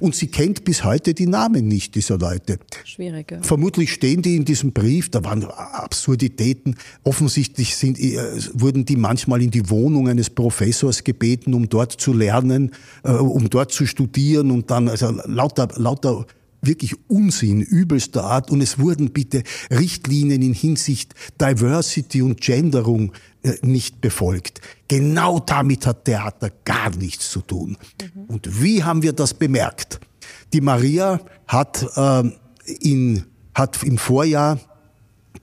und 0.00 0.14
sie 0.14 0.26
kennt 0.26 0.64
bis 0.64 0.84
heute 0.84 1.14
die 1.14 1.26
Namen 1.26 1.68
nicht 1.68 1.94
dieser 1.94 2.18
Leute. 2.18 2.58
Schwierig. 2.84 3.30
Ja. 3.30 3.42
Vermutlich 3.42 3.92
stehen 3.92 4.22
die 4.22 4.36
in 4.36 4.44
diesem 4.44 4.72
Brief, 4.72 5.10
da 5.10 5.22
waren 5.24 5.44
Absurditäten. 5.44 6.76
Offensichtlich 7.04 7.76
sind, 7.76 8.00
äh, 8.00 8.18
wurden 8.54 8.84
die 8.84 8.96
manchmal 8.96 9.42
in 9.42 9.50
die 9.50 9.70
Wohnung 9.70 10.08
eines 10.08 10.30
Professors 10.30 11.04
gebeten, 11.04 11.54
um 11.54 11.68
dort 11.68 11.92
zu 11.92 12.12
lernen, 12.12 12.72
äh, 13.04 13.12
um 13.12 13.48
dort 13.48 13.72
zu 13.72 13.86
studieren 13.86 14.50
und 14.50 14.70
dann 14.70 14.88
also 14.88 15.12
lauter, 15.26 15.68
lauter 15.76 16.26
wirklich 16.62 16.94
Unsinn 17.08 17.60
übelster 17.62 18.24
Art 18.24 18.50
und 18.50 18.60
es 18.60 18.78
wurden 18.78 19.10
bitte 19.10 19.42
Richtlinien 19.70 20.42
in 20.42 20.52
Hinsicht 20.52 21.14
Diversity 21.40 22.22
und 22.22 22.40
Genderung 22.40 23.12
äh, 23.12 23.35
nicht 23.62 24.00
befolgt. 24.00 24.60
Genau 24.88 25.38
damit 25.40 25.86
hat 25.86 26.04
Theater 26.04 26.50
gar 26.64 26.90
nichts 26.90 27.30
zu 27.30 27.40
tun. 27.40 27.76
Mhm. 28.14 28.24
Und 28.24 28.62
wie 28.62 28.84
haben 28.84 29.02
wir 29.02 29.12
das 29.12 29.34
bemerkt? 29.34 30.00
Die 30.52 30.60
Maria 30.60 31.20
hat, 31.46 31.86
äh, 31.96 32.22
in, 32.80 33.24
hat 33.54 33.82
im 33.82 33.98
Vorjahr 33.98 34.58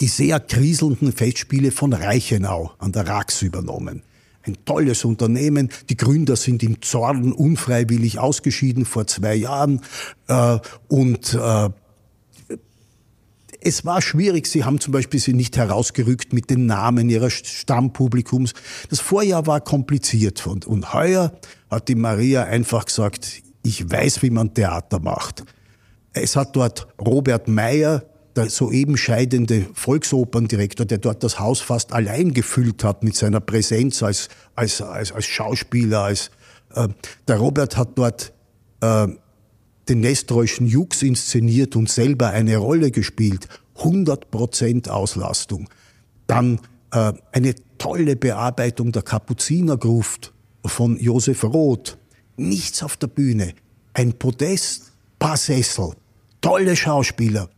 die 0.02 0.08
sehr 0.08 0.40
kriselnden 0.40 1.12
Festspiele 1.12 1.72
von 1.72 1.94
Reichenau 1.94 2.72
an 2.80 2.92
der 2.92 3.08
Rax 3.08 3.42
übernommen 3.42 4.04
ein 4.46 4.58
tolles 4.66 5.06
Unternehmen. 5.06 5.70
Die 5.90 5.98
Gründer 5.98 6.36
sind 6.36 6.64
im 6.64 6.82
Zorn 6.82 7.32
unfreiwillig 7.32 8.20
ausgeschieden 8.20 8.86
vor 8.86 9.08
zwei 9.08 9.36
Jahren. 9.36 9.82
Äh, 10.28 10.60
und 10.88 11.34
äh, 11.34 11.70
es 13.66 13.86
war 13.86 14.02
schwierig. 14.02 14.48
Sie 14.48 14.64
haben 14.64 14.80
zum 14.80 14.92
Beispiel 14.92 15.20
sie 15.20 15.34
nicht 15.34 15.58
herausgerückt 15.58 16.34
mit 16.34 16.50
den 16.50 16.66
Namen 16.66 17.10
ihres 17.10 17.34
Stammpublikums. 17.34 18.54
Das 18.90 19.00
Vorjahr 19.00 19.48
war 19.48 19.62
kompliziert. 19.62 20.46
Und, 20.46 20.66
und 20.66 20.94
heuer 20.94 21.34
hat 21.70 21.88
die 21.88 21.96
Maria 21.96 22.44
einfach 22.44 22.86
gesagt, 22.86 23.42
ich 23.64 23.90
weiß, 23.90 24.22
wie 24.22 24.30
man 24.30 24.54
Theater 24.54 25.00
macht. 25.00 25.44
Es 26.12 26.36
hat 26.36 26.56
dort 26.56 26.88
Robert 27.00 27.48
Meyer, 27.48 28.04
der 28.36 28.50
soeben 28.50 28.98
scheidende 28.98 29.68
Volksoperndirektor, 29.74 30.86
der 30.86 30.98
dort 30.98 31.24
das 31.24 31.40
Haus 31.40 31.62
fast 31.62 31.94
allein 31.94 32.34
gefüllt 32.34 32.84
hat 32.84 33.04
mit 33.04 33.16
seiner 33.16 33.40
Präsenz 33.40 34.04
als, 34.04 34.28
als, 34.56 34.82
als, 34.82 35.12
als 35.12 35.26
Schauspieler, 35.26 36.02
als, 36.02 36.32
äh, 36.76 36.88
der 37.28 37.38
Robert 37.38 37.78
hat 37.78 37.90
dort 37.96 38.34
äh, 38.82 39.08
den 39.90 40.00
Nestroischen 40.00 40.68
Jux 40.68 41.02
inszeniert 41.02 41.76
und 41.76 41.90
selber 41.90 42.30
eine 42.30 42.58
Rolle 42.58 42.92
gespielt. 42.92 43.48
100% 43.78 44.90
Auslastung. 44.90 45.70
Dann 46.28 46.60
äh, 46.92 47.14
eine 47.32 47.56
tolle 47.78 48.16
Bearbeitung 48.16 48.92
der 48.92 49.02
Kapuzinergruft 49.02 50.34
von 50.66 50.98
Josef 51.00 51.44
Roth. 51.44 51.98
Nichts 52.38 52.84
auf 52.84 52.98
der 52.98 53.08
Bühne. 53.08 53.54
Ein 53.94 54.14
Podest, 54.14 54.94
paar 55.20 55.38
Sessel, 55.38 55.92
tolle 56.42 56.76
Schauspieler. 56.76 57.50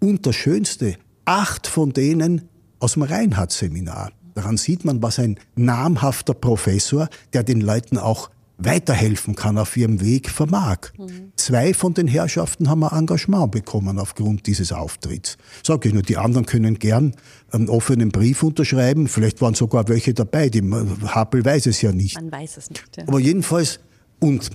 Und 0.00 0.26
das 0.26 0.36
Schönste, 0.36 0.96
acht 1.24 1.66
von 1.66 1.92
denen 1.92 2.48
aus 2.78 2.92
dem 2.92 3.02
Reinhardt-Seminar. 3.02 4.12
Daran 4.34 4.56
sieht 4.56 4.84
man, 4.84 5.02
was 5.02 5.18
ein 5.18 5.38
namhafter 5.54 6.34
Professor, 6.34 7.08
der 7.32 7.44
den 7.44 7.60
Leuten 7.60 7.98
auch 7.98 8.30
weiterhelfen 8.56 9.34
kann 9.34 9.58
auf 9.58 9.76
ihrem 9.76 10.00
Weg, 10.00 10.30
vermag. 10.30 10.92
Mhm. 10.96 11.32
Zwei 11.36 11.74
von 11.74 11.94
den 11.94 12.06
Herrschaften 12.06 12.68
haben 12.68 12.84
ein 12.84 12.98
Engagement 12.98 13.50
bekommen 13.50 13.98
aufgrund 13.98 14.46
dieses 14.46 14.72
Auftritts. 14.72 15.36
Sag 15.64 15.84
ich 15.86 15.92
nur, 15.92 16.02
die 16.02 16.16
anderen 16.16 16.46
können 16.46 16.78
gern 16.78 17.14
einen 17.50 17.68
offenen 17.68 18.10
Brief 18.10 18.42
unterschreiben. 18.42 19.08
Vielleicht 19.08 19.40
waren 19.40 19.54
sogar 19.54 19.88
welche 19.88 20.14
dabei. 20.14 20.48
Die 20.48 20.62
Hapel 21.06 21.44
weiß 21.44 21.66
es 21.66 21.82
ja 21.82 21.92
nicht. 21.92 22.14
Man 22.14 22.30
weiß 22.30 22.56
es 22.56 22.70
nicht. 22.70 22.96
Ja. 22.96 23.04
Aber 23.08 23.18
jedenfalls, 23.18 23.80
und 24.20 24.50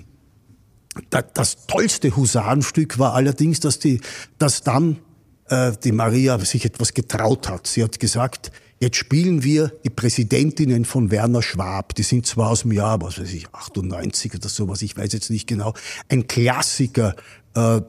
das 1.10 1.68
tollste 1.68 2.16
Husarenstück 2.16 3.00
war 3.00 3.14
allerdings, 3.14 3.60
dass, 3.60 3.80
die, 3.80 4.02
dass 4.38 4.64
dann 4.64 5.00
äh, 5.48 5.74
die 5.84 5.92
Maria 5.92 6.40
sich 6.40 6.66
etwas 6.66 6.94
getraut 6.94 7.50
hat. 7.50 7.68
Sie 7.68 7.84
hat 7.84 8.00
gesagt, 8.00 8.52
Jetzt 8.82 8.96
spielen 8.96 9.44
wir 9.44 9.74
die 9.84 9.90
Präsidentinnen 9.90 10.86
von 10.86 11.12
Werner 11.12 11.42
Schwab. 11.42 11.96
Die 11.96 12.04
sind 12.04 12.26
zwar 12.26 12.52
aus 12.52 12.62
dem 12.62 12.72
Jahr, 12.72 13.02
was 13.02 13.20
weiß 13.20 13.34
ich, 13.34 13.54
98 13.54 14.36
oder 14.36 14.48
sowas, 14.48 14.82
ich 14.82 14.96
weiß 14.96 15.12
jetzt 15.12 15.30
nicht 15.30 15.48
genau. 15.48 15.74
Ein 16.08 16.28
Klassiker 16.28 17.14
äh, 17.56 17.82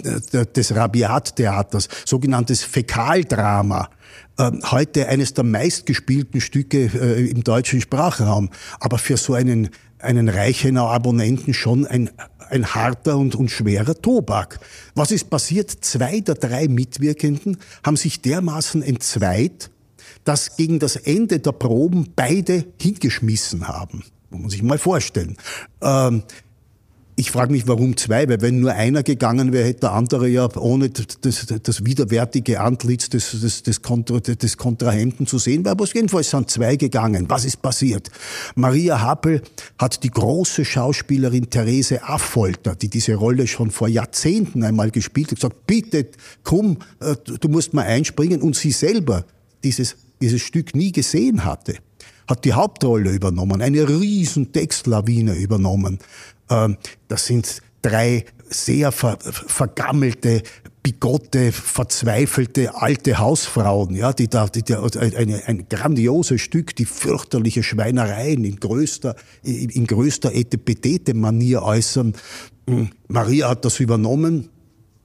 des 0.47 0.75
Rabiat-Theaters, 0.75 1.89
sogenanntes 2.05 2.65
Fäkaldrama. 2.65 3.89
Äh, 4.37 4.51
heute 4.65 5.07
eines 5.07 5.33
der 5.33 5.45
meistgespielten 5.45 6.41
Stücke 6.41 6.91
äh, 6.93 7.31
im 7.31 7.45
deutschen 7.45 7.81
Sprachraum. 7.81 8.51
Aber 8.81 8.99
für 8.99 9.17
so 9.17 9.35
einen, 9.35 9.71
einen 10.01 10.29
Reichenau 10.29 10.89
Abonnenten 10.89 11.55
schon 11.55 11.87
ein, 11.87 12.11
ein 12.51 12.67
harter 12.67 13.17
und, 13.17 13.37
und 13.37 13.49
schwerer 13.49 13.95
Tobak. 13.95 14.59
Was 14.97 15.13
ist 15.13 15.31
passiert? 15.31 15.71
Zwei 15.71 16.19
der 16.19 16.35
drei 16.35 16.67
Mitwirkenden 16.67 17.59
haben 17.85 17.97
sich 17.97 18.23
dermaßen 18.23 18.83
entzweit, 18.83 19.71
dass 20.25 20.57
gegen 20.57 20.79
das 20.79 20.97
Ende 20.97 21.39
der 21.39 21.53
Proben 21.53 22.09
beide 22.15 22.65
hingeschmissen 22.81 23.69
haben. 23.69 24.05
Muss 24.31 24.41
man 24.41 24.51
sich 24.51 24.63
mal 24.63 24.79
vorstellen. 24.79 25.37
Ähm, 25.83 26.23
ich 27.21 27.31
frage 27.31 27.53
mich, 27.53 27.69
warum 27.69 27.99
zwei, 27.99 28.27
weil 28.31 28.41
wenn 28.41 28.61
nur 28.61 28.73
einer 28.73 29.03
gegangen 29.03 29.53
wäre, 29.53 29.69
hätte 29.69 29.81
der 29.81 29.93
andere 29.93 30.27
ja 30.27 30.49
ohne 30.57 30.89
das, 30.89 31.47
das 31.63 31.85
widerwärtige 31.85 32.61
Antlitz 32.61 33.11
des, 33.11 33.39
des, 33.39 33.63
des, 33.63 33.83
Kontra, 33.83 34.21
des 34.21 34.57
Kontrahenten 34.57 35.27
zu 35.27 35.39
sehen, 35.39 35.67
aber 35.67 35.85
jedenfalls 35.85 36.31
sind 36.31 36.51
zwei 36.51 36.77
gegangen. 36.77 37.29
Was 37.29 37.45
ist 37.45 37.61
passiert? 37.61 38.11
Maria 38.55 39.03
Happel 39.03 39.43
hat 39.79 40.03
die 40.03 40.11
große 40.11 40.65
Schauspielerin 40.65 41.51
Therese 41.51 42.03
Affolter, 42.03 42.75
die 42.75 42.89
diese 42.89 43.17
Rolle 43.17 43.47
schon 43.47 43.71
vor 43.71 43.89
Jahrzehnten 43.89 44.65
einmal 44.65 44.91
gespielt 44.91 45.33
hat, 45.33 45.37
gesagt, 45.37 45.67
bitte, 45.67 46.07
komm, 46.43 46.79
äh, 47.01 47.17
du 47.23 47.49
musst 47.49 47.75
mal 47.75 47.85
einspringen 47.85 48.41
und 48.41 48.57
sie 48.57 48.73
selber 48.73 49.27
dieses 49.63 49.95
dieses 50.21 50.43
Stück 50.43 50.75
nie 50.75 50.93
gesehen 50.93 51.45
hatte, 51.45 51.77
hat 52.29 52.45
die 52.45 52.53
Hauptrolle 52.53 53.13
übernommen, 53.13 53.61
eine 53.63 53.89
riesen 53.89 54.53
Textlawine 54.53 55.35
übernommen. 55.35 55.99
Ähm, 56.49 56.77
das 57.09 57.27
sind 57.27 57.63
drei 57.83 58.25
sehr 58.49 58.93
ver 58.93 59.19
vergammelte, 59.21 60.43
bigotte, 60.83 61.53
verzweifelte 61.53 62.75
alte 62.75 63.19
Hausfrauen, 63.19 63.95
ja, 63.95 64.13
die 64.13 64.29
da, 64.29 64.47
die, 64.47 64.63
die 64.63 64.75
eine, 64.75 65.43
ein 65.47 65.67
grandioses 65.69 66.41
Stück, 66.41 66.75
die 66.77 66.87
fürchterliche 66.87 67.63
Schweinereien 67.63 68.45
in 68.45 68.57
größter, 68.57 69.15
in 69.43 69.87
größter 69.87 70.35
Etepetete-Manier 70.35 71.63
äußern. 71.63 72.15
Hm, 72.69 72.91
Maria 73.09 73.51
hat 73.51 73.65
das 73.65 73.81
übernommen 73.81 74.49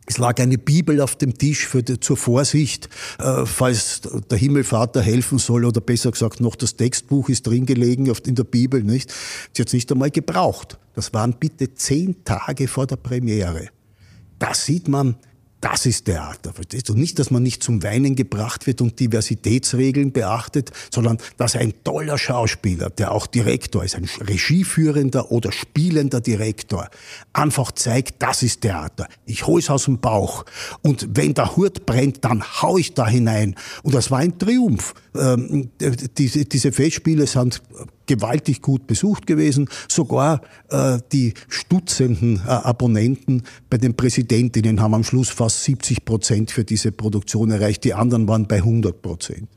es 0.06 0.18
lag 0.18 0.40
eine 0.40 0.58
Bibel 0.58 1.02
auf 1.02 1.16
dem 1.16 1.38
Tisch 1.38 1.68
für 1.68 1.84
zur 1.84 2.18
Vorsicht, 2.18 2.90
äh, 3.20 3.46
falls 3.46 4.02
der 4.30 4.38
Himmelvater 4.38 5.02
helfen 5.02 5.40
soll 5.40 5.66
oder 5.66 5.82
besser 5.82 6.12
gesagt 6.12 6.42
noch 6.42 6.56
das 6.56 6.76
Textbuch 6.76 7.30
ist 7.30 7.48
drin 7.48 7.66
gelegen 7.66 8.12
in 8.26 8.36
der 8.36 8.44
Bibel, 8.44 8.84
nicht? 8.84 9.12
Sie 9.54 9.62
hat 9.62 9.68
es 9.68 9.74
nicht 9.74 9.92
einmal 9.92 10.12
gebraucht. 10.12 10.78
Das 10.94 11.14
waren 11.14 11.34
bitte 11.34 11.74
zehn 11.74 12.24
Tage 12.24 12.68
vor 12.68 12.88
der 12.88 12.98
Premiere. 12.98 13.70
Da 14.40 14.54
sieht 14.54 14.88
man, 14.88 15.16
das 15.66 15.88
ist 15.88 16.06
Theater. 16.06 16.54
Verstehst 16.54 16.90
du? 16.90 16.94
Nicht, 16.94 17.18
dass 17.18 17.32
man 17.32 17.42
nicht 17.42 17.64
zum 17.64 17.82
Weinen 17.82 18.16
gebracht 18.16 18.68
wird 18.68 18.82
und 18.82 19.00
Diversitätsregeln 19.00 20.12
beachtet, 20.12 20.72
sondern 20.92 21.18
dass 21.38 21.56
ein 21.56 21.74
toller 21.84 22.20
Schauspieler, 22.20 22.92
der 22.92 23.12
auch 23.12 23.26
Direktor 23.26 23.84
ist, 23.84 23.96
ein 23.96 24.08
regieführender 24.22 25.32
oder 25.32 25.52
spielender 25.52 26.22
Direktor, 26.22 26.88
einfach 27.34 27.72
zeigt, 27.72 28.22
das 28.22 28.44
ist 28.44 28.62
Theater. 28.62 29.08
Ich 29.26 29.48
hole 29.48 29.60
es 29.60 29.72
aus 29.72 29.86
dem 29.86 29.98
Bauch. 29.98 30.46
Und 30.84 31.08
wenn 31.16 31.34
der 31.34 31.56
Hut 31.56 31.88
brennt, 31.88 32.24
dann 32.24 32.44
hau 32.62 32.78
ich 32.78 32.94
da 32.94 33.08
hinein. 33.08 33.56
Und 33.82 33.96
das 33.96 34.12
war 34.12 34.20
ein 34.20 34.38
Triumph. 34.38 34.94
Ähm, 35.16 35.72
diese, 36.16 36.46
diese 36.46 36.72
Festspiele 36.72 37.26
sind 37.26 37.64
gewaltig 38.06 38.62
gut 38.62 38.88
besucht 38.88 39.28
gewesen. 39.28 39.70
Sogar 39.88 40.42
äh, 40.70 41.00
die 41.12 41.34
stutzenden 41.48 42.42
äh, 42.46 42.50
Abonnenten 42.50 43.44
bei 43.70 43.78
den 43.78 43.96
Präsidentinnen 43.96 44.82
haben 44.82 44.94
am 44.94 45.04
Schluss 45.04 45.30
fast 45.30 45.64
70 45.64 46.06
Prozent 46.06 46.52
für 46.52 46.64
diese 46.64 46.92
Produktion 46.92 47.52
erreicht. 47.52 47.84
Die 47.84 47.94
anderen 47.94 48.28
waren 48.28 48.48
bei 48.48 48.58
100 48.58 49.02
Prozent. 49.02 49.48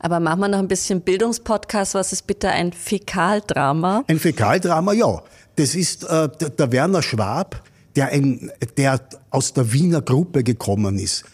Aber 0.00 0.20
machen 0.20 0.40
wir 0.40 0.48
noch 0.48 0.58
ein 0.58 0.68
bisschen 0.68 1.00
Bildungspodcast. 1.00 1.94
Was 1.94 2.12
ist 2.12 2.26
bitte 2.26 2.50
ein 2.50 2.72
Fäkaldrama? 2.72 4.04
Ein 4.06 4.18
Fäkaldrama, 4.18 4.92
ja. 4.92 5.22
Das 5.56 5.74
ist 5.74 6.04
äh, 6.04 6.28
der, 6.40 6.50
der 6.50 6.72
Werner 6.72 7.02
Schwab, 7.02 7.64
der, 7.96 8.08
ein, 8.08 8.50
der 8.76 9.00
aus 9.30 9.54
der 9.54 9.72
Wiener 9.72 10.02
Gruppe 10.02 10.44
gekommen 10.44 10.98
ist 10.98 11.24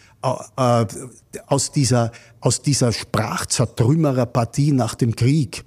äh, 0.57 0.85
aus 1.47 1.71
dieser, 1.71 2.11
aus 2.39 2.61
dieser 2.61 2.91
Sprachzertrümmererpartie 2.91 4.71
nach 4.71 4.95
dem 4.95 5.15
Krieg 5.15 5.63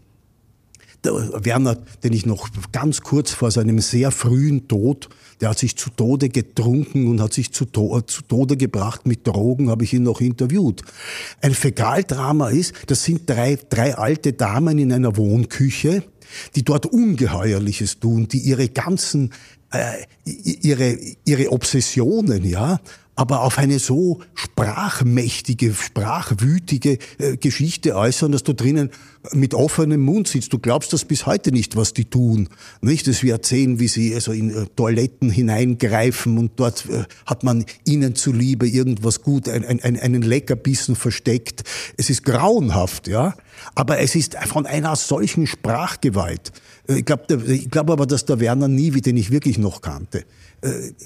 Werner, 1.03 1.77
den 2.03 2.13
ich 2.13 2.27
noch 2.27 2.49
ganz 2.73 3.03
kurz 3.03 3.33
vor 3.33 3.51
seinem 3.51 3.79
sehr 3.81 4.11
frühen 4.11 4.69
Tod, 4.69 5.09
der 5.41 5.51
hat 5.51 5.59
sich 5.59 5.77
zu 5.77 5.91
Tode 5.91 6.29
getrunken 6.29 7.07
und 7.07 7.21
hat 7.21 7.33
sich 7.33 7.53
zu, 7.53 7.65
to 7.65 8.01
zu 8.01 8.23
Tode 8.23 8.57
gebracht 8.57 9.07
mit 9.07 9.27
Drogen, 9.27 9.71
habe 9.71 9.85
ich 9.85 9.93
ihn 9.93 10.03
noch 10.03 10.21
interviewt. 10.21 10.83
Ein 11.41 11.55
Fäkaldrama 11.55 12.49
ist, 12.49 12.75
das 12.89 13.05
sind 13.05 13.31
drei, 13.31 13.59
drei 13.69 13.97
alte 13.97 14.33
Damen 14.33 14.79
in 14.79 14.93
einer 14.93 15.17
Wohnküche, 15.17 16.03
die 16.57 16.65
dort 16.65 16.87
Ungeheuerliches 16.87 18.01
tun, 18.01 18.29
die 18.29 18.39
ihre 18.39 18.69
ganzen 18.69 19.33
äh, 19.71 20.05
ihre, 20.25 20.99
ihre 21.25 21.53
Obsessionen, 21.53 22.45
ja, 22.45 22.81
aber 23.19 23.43
auf 23.43 23.59
eine 23.59 23.81
so 23.81 24.21
sprachmächtige, 24.35 25.75
sprachwütige 25.75 26.99
äh, 27.19 27.37
Geschichte 27.37 27.97
äußern, 27.97 28.31
dass 28.31 28.45
du 28.45 28.53
drinnen 28.53 28.91
mit 29.33 29.55
offenem 29.55 30.03
Mund 30.03 30.29
sitzt. 30.29 30.53
Du 30.53 30.61
glaubst 30.61 30.93
das 30.93 31.05
bis 31.05 31.27
heute 31.27 31.51
nicht, 31.51 31.75
was 31.75 31.93
die 31.93 32.05
tun. 32.05 32.49
Nicht, 32.81 33.09
dass 33.09 33.25
wir 33.25 33.33
erzählen, 33.33 33.81
wie 33.81 33.89
sie 33.89 34.15
also 34.15 34.31
in 34.31 34.51
äh, 34.51 34.67
Toiletten 34.77 35.31
hineingreifen 35.31 36.39
und 36.39 36.53
dort 36.61 36.87
äh, 36.89 37.07
hat 37.27 37.43
man 37.43 37.65
ihnen 37.85 38.15
zuliebe 38.15 38.69
irgendwas 38.69 39.21
gut, 39.23 39.49
ein, 39.49 39.65
ein, 39.65 39.99
einen 39.99 40.23
Leckerbissen 40.23 40.95
versteckt. 40.95 41.65
Es 41.97 42.11
ist 42.11 42.23
grauenhaft, 42.23 43.09
ja. 43.09 43.35
Aber 43.75 43.99
es 43.99 44.15
ist 44.15 44.37
von 44.47 44.65
einer 44.65 44.95
solchen 44.95 45.49
Sprachgewalt. 45.49 46.53
Äh, 46.89 46.99
ich 46.99 47.05
glaube 47.05 47.53
ich 47.53 47.69
glaub 47.69 47.91
aber, 47.91 48.07
dass 48.07 48.27
der 48.27 48.39
Werner 48.39 48.69
nie, 48.69 48.95
wie 48.95 49.01
den 49.01 49.17
ich 49.17 49.33
wirklich 49.33 49.59
noch 49.59 49.81
kannte, 49.81 50.25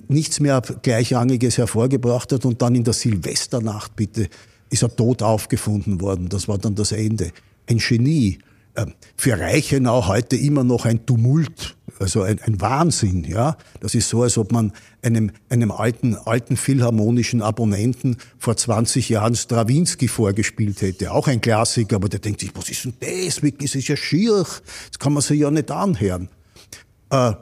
nichts 0.08 0.40
mehr 0.40 0.60
Gleichrangiges 0.60 1.58
hervorgebracht 1.58 2.32
hat 2.32 2.44
und 2.44 2.62
dann 2.62 2.74
in 2.74 2.84
der 2.84 2.94
Silvesternacht 2.94 3.94
bitte 3.96 4.28
ist 4.70 4.82
er 4.82 4.94
tot 4.94 5.22
aufgefunden 5.22 6.00
worden. 6.00 6.28
Das 6.28 6.48
war 6.48 6.58
dann 6.58 6.74
das 6.74 6.92
Ende. 6.92 7.30
Ein 7.68 7.78
Genie. 7.78 8.38
Ähm, 8.74 8.94
für 9.16 9.38
Reichenau 9.38 10.08
heute 10.08 10.34
immer 10.36 10.64
noch 10.64 10.86
ein 10.86 11.04
Tumult, 11.04 11.76
also 11.98 12.22
ein, 12.22 12.40
ein, 12.40 12.58
Wahnsinn, 12.62 13.24
ja. 13.24 13.58
Das 13.80 13.94
ist 13.94 14.08
so, 14.08 14.22
als 14.22 14.38
ob 14.38 14.50
man 14.50 14.72
einem, 15.02 15.30
einem 15.50 15.70
alten, 15.70 16.14
alten 16.14 16.56
philharmonischen 16.56 17.42
Abonnenten 17.42 18.16
vor 18.38 18.56
20 18.56 19.10
Jahren 19.10 19.34
Strawinski 19.34 20.08
vorgespielt 20.08 20.80
hätte. 20.80 21.12
Auch 21.12 21.28
ein 21.28 21.42
Klassiker, 21.42 21.96
aber 21.96 22.08
der 22.08 22.20
denkt 22.20 22.40
sich, 22.40 22.50
was 22.54 22.70
ist 22.70 22.86
denn 22.86 22.94
das? 22.98 23.40
Das 23.58 23.74
ist 23.74 23.88
ja 23.88 23.96
schier. 23.96 24.38
Das 24.38 24.98
kann 24.98 25.12
man 25.12 25.22
sich 25.22 25.40
ja 25.40 25.50
nicht 25.50 25.70
anhören. 25.70 26.30
Äh, 27.10 27.32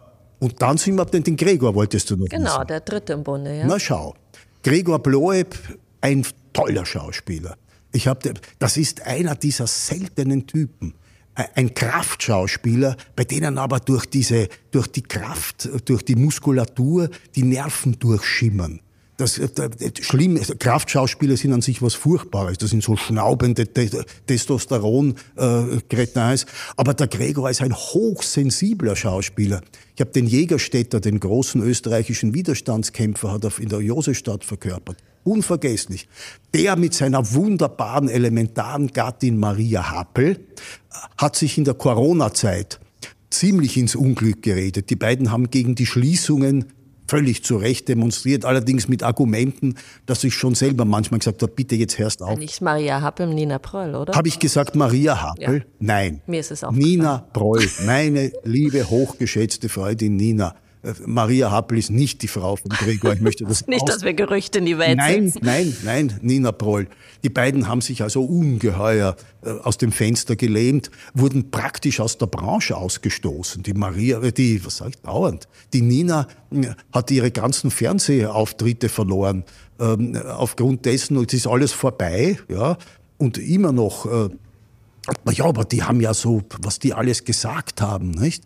und 0.40 0.60
dann 0.60 0.76
sind 0.78 0.96
wir 0.96 1.04
den, 1.04 1.22
den 1.22 1.36
Gregor, 1.36 1.74
wolltest 1.74 2.10
du 2.10 2.16
noch 2.16 2.26
Genau, 2.28 2.56
wissen. 2.56 2.66
der 2.66 2.80
dritte 2.80 3.12
im 3.12 3.22
Bunde, 3.22 3.56
ja. 3.56 3.66
Na 3.66 3.78
schau. 3.78 4.14
Gregor 4.64 4.98
Bloeb, 4.98 5.54
ein 6.00 6.26
toller 6.52 6.84
Schauspieler. 6.84 7.56
Ich 7.92 8.06
hab, 8.08 8.24
das 8.58 8.76
ist 8.76 9.06
einer 9.06 9.34
dieser 9.36 9.66
seltenen 9.68 10.46
Typen. 10.46 10.94
ein 11.34 11.72
Kraftschauspieler, 11.74 12.96
bei 13.16 13.24
denen 13.24 13.56
aber 13.56 13.80
durch 13.80 14.04
diese, 14.06 14.48
durch 14.72 14.88
die 14.88 15.02
Kraft, 15.02 15.68
durch 15.86 16.02
die 16.04 16.16
Muskulatur 16.16 17.08
die 17.34 17.44
Nerven 17.44 17.98
durchschimmern. 17.98 18.80
Das, 19.20 19.34
das, 19.34 19.52
das 19.54 19.70
schlimm, 20.00 20.40
Kraftschauspieler 20.58 21.36
sind 21.36 21.52
an 21.52 21.60
sich 21.60 21.82
was 21.82 21.92
Furchtbares. 21.94 22.56
Das 22.56 22.70
sind 22.70 22.82
so 22.82 22.96
schnaubende 22.96 23.66
Testosteron-Gretins. 24.26 26.44
Äh, 26.44 26.46
aber 26.76 26.94
der 26.94 27.06
Gregor 27.06 27.50
ist 27.50 27.60
ein 27.60 27.74
hochsensibler 27.74 28.96
Schauspieler. 28.96 29.60
Ich 29.94 30.00
habe 30.00 30.12
den 30.12 30.26
Jägerstädter, 30.26 31.00
den 31.00 31.20
großen 31.20 31.62
österreichischen 31.62 32.32
Widerstandskämpfer, 32.32 33.32
hat 33.32 33.44
er 33.44 33.58
in 33.58 33.68
der 33.68 33.80
Josefstadt 33.80 34.42
verkörpert. 34.42 34.96
Unvergesslich. 35.22 36.08
Der 36.54 36.76
mit 36.76 36.94
seiner 36.94 37.34
wunderbaren, 37.34 38.08
elementaren 38.08 38.88
Gattin 38.88 39.36
Maria 39.36 39.90
Happel 39.90 40.40
hat 41.18 41.36
sich 41.36 41.58
in 41.58 41.64
der 41.64 41.74
Corona-Zeit 41.74 42.80
ziemlich 43.28 43.76
ins 43.76 43.94
Unglück 43.94 44.42
geredet. 44.42 44.88
Die 44.88 44.96
beiden 44.96 45.30
haben 45.30 45.50
gegen 45.50 45.74
die 45.74 45.84
Schließungen 45.84 46.64
völlig 47.10 47.42
zu 47.42 47.56
Recht 47.56 47.88
demonstriert, 47.88 48.44
allerdings 48.44 48.86
mit 48.86 49.02
Argumenten, 49.02 49.74
dass 50.06 50.22
ich 50.22 50.34
schon 50.34 50.54
selber 50.54 50.84
manchmal 50.84 51.18
gesagt 51.18 51.42
habe, 51.42 51.52
bitte 51.52 51.74
jetzt 51.74 51.98
hörst 51.98 52.22
auf. 52.22 52.38
Nicht 52.38 52.62
Maria 52.62 53.02
Happel, 53.02 53.26
Nina 53.26 53.58
Proll, 53.58 53.96
oder? 53.96 54.14
Habe 54.14 54.28
ich 54.28 54.38
gesagt 54.38 54.76
Maria 54.76 55.20
Happel? 55.20 55.58
Ja. 55.58 55.64
Nein. 55.80 56.22
Mir 56.26 56.38
ist 56.38 56.52
es 56.52 56.62
auch 56.62 56.70
Nina 56.70 57.26
Proll, 57.32 57.68
meine 57.84 58.30
liebe, 58.44 58.88
hochgeschätzte 58.88 59.68
Freundin 59.68 60.14
Nina. 60.14 60.54
Äh, 60.82 60.94
Maria 61.06 61.50
Happel 61.50 61.78
ist 61.78 61.90
nicht 61.90 62.22
die 62.22 62.28
Frau 62.28 62.56
von 62.56 62.70
Gregor. 62.70 63.12
Ich 63.12 63.20
möchte 63.20 63.44
das 63.48 63.66
nicht, 63.66 63.88
dass 63.88 64.02
wir 64.02 64.14
Gerüchte 64.14 64.58
in 64.58 64.66
die 64.66 64.78
Welt 64.78 64.96
Nein, 64.96 65.32
nein, 65.42 65.76
nein, 65.84 66.18
Nina 66.22 66.52
Proll. 66.52 66.88
Die 67.22 67.28
beiden 67.28 67.68
haben 67.68 67.80
sich 67.80 68.02
also 68.02 68.22
ungeheuer 68.22 69.16
äh, 69.42 69.50
aus 69.50 69.78
dem 69.78 69.92
Fenster 69.92 70.36
gelehnt, 70.36 70.90
wurden 71.14 71.50
praktisch 71.50 72.00
aus 72.00 72.18
der 72.18 72.26
Branche 72.26 72.76
ausgestoßen. 72.76 73.62
Die 73.62 73.74
Maria, 73.74 74.22
äh, 74.22 74.32
die, 74.32 74.64
was 74.64 74.78
sag 74.78 74.90
ich 74.90 74.98
dauernd, 75.02 75.48
die 75.72 75.82
Nina 75.82 76.26
hat 76.92 77.10
ihre 77.10 77.30
ganzen 77.30 77.70
Fernsehauftritte 77.70 78.88
verloren. 78.88 79.44
Ähm, 79.78 80.16
aufgrund 80.16 80.84
dessen, 80.84 81.16
und 81.16 81.32
es 81.32 81.40
ist 81.40 81.46
alles 81.46 81.72
vorbei, 81.72 82.38
ja, 82.48 82.76
und 83.18 83.38
immer 83.38 83.70
noch, 83.70 84.06
ja, 85.30 85.44
aber 85.44 85.64
die 85.66 85.82
haben 85.82 86.00
ja 86.00 86.14
so, 86.14 86.42
was 86.62 86.78
die 86.78 86.94
alles 86.94 87.24
gesagt 87.24 87.82
haben, 87.82 88.12
nicht? 88.12 88.44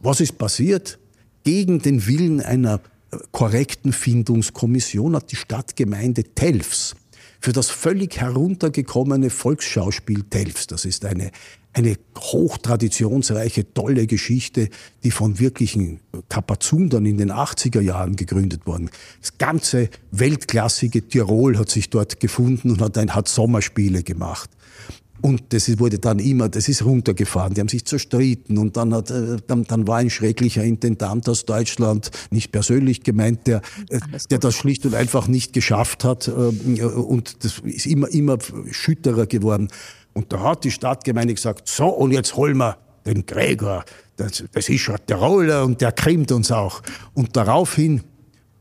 Was 0.00 0.20
ist 0.20 0.36
passiert? 0.36 0.98
Gegen 1.44 1.80
den 1.80 2.06
Willen 2.06 2.40
einer 2.40 2.80
äh, 3.10 3.18
korrekten 3.30 3.92
Findungskommission 3.92 5.14
hat 5.14 5.30
die 5.30 5.36
Stadtgemeinde 5.36 6.24
Telfs 6.24 6.96
für 7.38 7.52
das 7.52 7.68
völlig 7.68 8.16
heruntergekommene 8.16 9.28
Volksschauspiel 9.28 10.22
Telfs, 10.30 10.66
das 10.66 10.86
ist 10.86 11.04
eine, 11.04 11.30
eine 11.74 11.96
hochtraditionsreiche, 12.16 13.74
tolle 13.74 14.06
Geschichte, 14.06 14.70
die 15.02 15.10
von 15.10 15.38
wirklichen 15.38 16.00
Kapazundern 16.30 17.04
in 17.04 17.18
den 17.18 17.30
80er 17.30 17.82
Jahren 17.82 18.16
gegründet 18.16 18.66
worden. 18.66 18.88
Das 19.20 19.36
ganze 19.36 19.90
weltklassige 20.10 21.06
Tirol 21.06 21.58
hat 21.58 21.68
sich 21.68 21.90
dort 21.90 22.18
gefunden 22.18 22.70
und 22.70 22.80
hat, 22.80 22.96
ein, 22.96 23.14
hat 23.14 23.28
Sommerspiele 23.28 24.02
gemacht. 24.02 24.48
Und 25.24 25.54
das 25.54 25.78
wurde 25.78 25.98
dann 25.98 26.18
immer, 26.18 26.50
das 26.50 26.68
ist 26.68 26.84
runtergefahren. 26.84 27.54
Die 27.54 27.60
haben 27.62 27.68
sich 27.68 27.86
zerstritten 27.86 28.58
und 28.58 28.76
dann, 28.76 28.92
hat, 28.92 29.10
äh, 29.10 29.38
dann, 29.46 29.64
dann 29.64 29.88
war 29.88 29.96
ein 29.96 30.10
schrecklicher 30.10 30.62
Intendant 30.62 31.26
aus 31.30 31.46
Deutschland, 31.46 32.10
nicht 32.30 32.52
persönlich 32.52 33.02
gemeint, 33.04 33.46
der, 33.46 33.62
äh, 33.88 34.00
der 34.30 34.38
das 34.38 34.54
schlicht 34.54 34.84
und 34.84 34.94
einfach 34.94 35.26
nicht 35.26 35.54
geschafft 35.54 36.04
hat. 36.04 36.28
Äh, 36.28 36.82
und 36.82 37.42
das 37.42 37.60
ist 37.60 37.86
immer, 37.86 38.08
immer 38.10 38.36
schütterer 38.70 39.24
geworden. 39.24 39.68
Und 40.12 40.30
da 40.30 40.42
hat 40.42 40.62
die 40.62 40.70
Stadtgemeinde 40.70 41.32
gesagt, 41.32 41.68
so, 41.68 41.86
und 41.86 42.12
jetzt 42.12 42.36
holen 42.36 42.58
wir 42.58 42.76
den 43.06 43.24
Gregor. 43.24 43.86
Das, 44.16 44.44
das 44.52 44.68
ist 44.68 44.82
schon 44.82 44.98
der 45.08 45.16
Roller 45.16 45.64
und 45.64 45.80
der 45.80 45.92
krimmt 45.92 46.32
uns 46.32 46.52
auch. 46.52 46.82
Und 47.14 47.34
daraufhin 47.34 48.02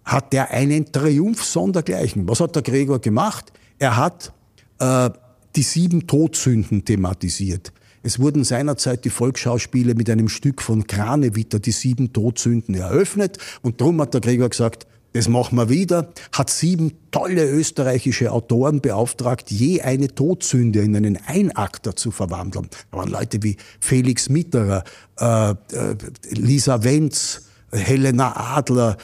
hat 0.06 0.32
der 0.32 0.50
einen 0.52 0.90
Triumph 0.90 1.44
sondergleichen. 1.44 2.26
Was 2.30 2.40
hat 2.40 2.56
der 2.56 2.62
Gregor 2.62 3.00
gemacht? 3.00 3.52
Er 3.80 3.98
hat 3.98 4.32
äh, 4.80 5.10
die 5.56 5.64
sieben 5.64 6.08
Todsünden 6.08 6.86
thematisiert. 6.86 7.74
Es 8.06 8.20
wurden 8.20 8.44
seinerzeit 8.44 9.06
die 9.06 9.10
Volksschauspiele 9.10 9.96
mit 9.96 10.10
einem 10.10 10.28
Stück 10.28 10.62
von 10.62 10.88
Kranewitter, 10.88 11.60
die 11.60 11.72
sieben 11.72 12.12
Todsünden, 12.12 12.76
eröffnet. 12.76 13.38
Und 13.62 13.80
darum 13.80 14.02
hat 14.02 14.14
der 14.14 14.22
Gregor 14.22 14.50
gesagt, 14.50 14.86
das 15.14 15.30
machen 15.30 15.58
wir 15.58 15.70
wieder, 15.70 16.10
hat 16.32 16.50
sieben 16.50 16.94
tolle 17.12 17.48
österreichische 17.48 18.32
Autoren 18.32 18.82
beauftragt, 18.82 19.52
je 19.52 19.82
eine 19.82 20.14
Todsünde 20.14 20.82
in 20.82 20.96
einen 20.96 21.18
Einakter 21.26 21.96
zu 21.96 22.10
verwandeln. 22.10 22.68
Da 22.92 22.98
waren 22.98 23.10
Leute 23.10 23.42
wie 23.44 23.58
Felix 23.80 24.28
Mitterer, 24.28 24.84
äh, 25.20 25.52
äh, 25.52 25.56
Lisa 26.32 26.84
Wenz, 26.84 27.44
Helena 27.72 28.56
Adler, 28.56 28.98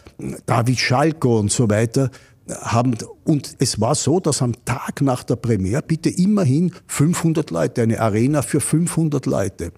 David 0.46 0.80
Schalko 0.80 1.40
und 1.40 1.52
so 1.52 1.70
weiter 1.70 2.12
haben, 2.50 2.96
und 3.24 3.56
es 3.60 3.80
war 3.80 3.96
so, 3.96 4.20
dass 4.20 4.42
am 4.42 4.54
Tag 4.66 5.02
nach 5.02 5.24
der 5.24 5.36
Premiere 5.36 5.82
bitte 5.82 6.10
immerhin 6.10 6.74
500 6.88 7.52
Leute, 7.52 7.84
eine 7.84 8.00
Arena 8.00 8.42
für 8.42 8.62
500 8.62 9.26
Leute, 9.26 9.72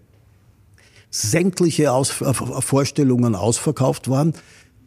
sämtliche 1.09 1.91
Aus 1.91 2.09
Vorstellungen 2.09 3.35
ausverkauft 3.35 4.09
waren. 4.09 4.33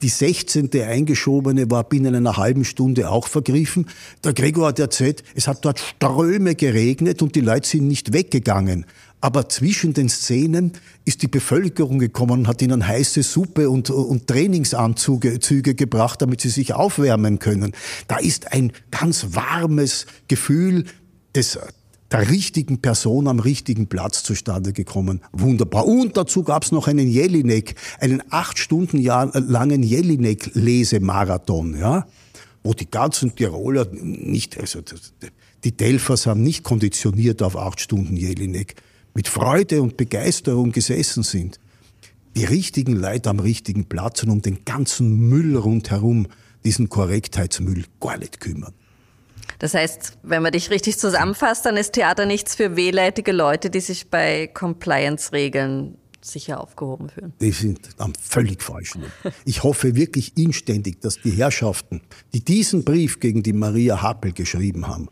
Die 0.03 0.09
16. 0.09 0.71
eingeschobene 0.83 1.71
war 1.71 1.85
binnen 1.85 2.15
einer 2.15 2.37
halben 2.37 2.65
Stunde 2.65 3.11
auch 3.11 3.29
vergriffen. 3.29 3.87
Der 4.23 4.33
Gregor 4.33 4.69
hat 4.69 4.79
erzählt, 4.79 5.23
es 5.35 5.47
hat 5.47 5.65
dort 5.65 5.79
Ströme 5.79 6.55
geregnet 6.55 7.23
und 7.23 7.37
die 7.37 7.41
Leute 7.41 7.69
sind 7.69 7.87
nicht 7.87 8.13
weggegangen. 8.13 8.87
Aber 9.25 9.49
zwischen 9.49 9.95
den 9.95 10.11
Szenen 10.11 10.73
ist 11.07 11.23
die 11.23 11.29
Bevölkerung 11.29 11.99
gekommen 11.99 12.41
und 12.41 12.47
hat 12.47 12.61
ihnen 12.61 12.87
heiße 12.87 13.23
Suppe 13.23 13.71
und, 13.71 13.89
und 13.89 14.27
Trainingsanzüge 14.27 15.41
Züge 15.41 15.75
gebracht, 15.75 16.21
damit 16.21 16.43
sie 16.43 16.51
sich 16.51 16.75
aufwärmen 16.75 17.39
können. 17.39 17.73
Da 18.07 18.19
ist 18.19 18.53
ein 18.53 18.71
ganz 18.91 19.29
warmes 19.31 20.05
Gefühl 20.29 20.85
des, 21.35 21.59
der 22.13 22.29
richtigen 22.29 22.83
Person 22.83 23.27
am 23.27 23.41
richtigen 23.41 23.87
Platz 23.87 24.25
zustande 24.25 24.75
gekommen. 24.75 25.23
Wunderbar. 25.33 25.87
Und 25.87 26.19
dazu 26.19 26.43
gab 26.43 26.65
es 26.65 26.71
noch 26.71 26.87
einen 26.87 27.09
Jelinek, 27.09 27.77
einen 28.01 28.23
acht 28.29 28.59
Stunden 28.59 28.99
langen 29.03 29.83
Jelinek-Lesemarathon, 29.83 31.79
ja, 31.79 32.07
wo 32.63 32.75
die 32.75 32.91
ganzen 32.91 33.35
Tiroler 33.35 33.89
nicht, 33.91 34.61
also 34.61 34.81
die 35.65 35.75
Delfers 35.75 36.27
haben 36.27 36.43
nicht 36.43 36.63
konditioniert 36.63 37.43
auf 37.43 37.57
acht 37.57 37.81
Stunden 37.81 38.19
Jelinek 38.19 38.75
mit 39.15 39.29
Freude 39.29 39.81
und 39.81 39.97
Begeisterung 39.97 40.73
gesessen 40.73 41.23
sind. 41.23 41.59
Die 42.37 42.45
richtigen 42.45 42.97
Leute 42.97 43.31
am 43.31 43.39
richtigen 43.39 43.87
Platz 43.87 44.23
und 44.25 44.31
um 44.31 44.43
den 44.43 44.65
ganzen 44.65 45.29
Müll 45.29 45.57
rundherum, 45.57 46.27
diesen 46.65 46.89
Korrektheitsmüll, 46.89 47.85
gar 48.01 48.19
nicht 48.19 48.41
kümmern. 48.41 48.75
Das 49.61 49.75
heißt, 49.75 50.19
wenn 50.23 50.43
man 50.43 50.53
dich 50.53 50.71
richtig 50.71 50.99
zusammenfasst, 50.99 51.65
dann 51.65 51.77
ist 51.77 51.93
Theater 51.93 52.27
nichts 52.27 52.57
für 52.57 52.77
wehleidige 52.77 53.33
Leute, 53.33 53.71
die 53.71 53.81
sich 53.81 54.11
bei 54.11 54.49
Compliance-Regeln 54.49 55.97
sicher 56.21 56.61
aufgehoben 56.61 57.09
fühlen. 57.09 57.33
Die 57.41 57.53
sind 57.53 57.81
am 57.99 58.15
völlig 58.15 58.63
falschen. 58.63 59.05
Ich 59.45 59.63
hoffe 59.63 59.95
wirklich 59.95 60.37
inständig, 60.37 61.01
dass 61.01 61.21
die 61.21 61.31
Herrschaften, 61.31 62.01
die 62.33 62.41
diesen 62.41 62.85
Brief 62.85 63.21
gegen 63.21 63.43
die 63.43 63.53
Maria 63.53 64.03
Happel 64.03 64.33
geschrieben 64.33 64.89
haben, 64.89 65.09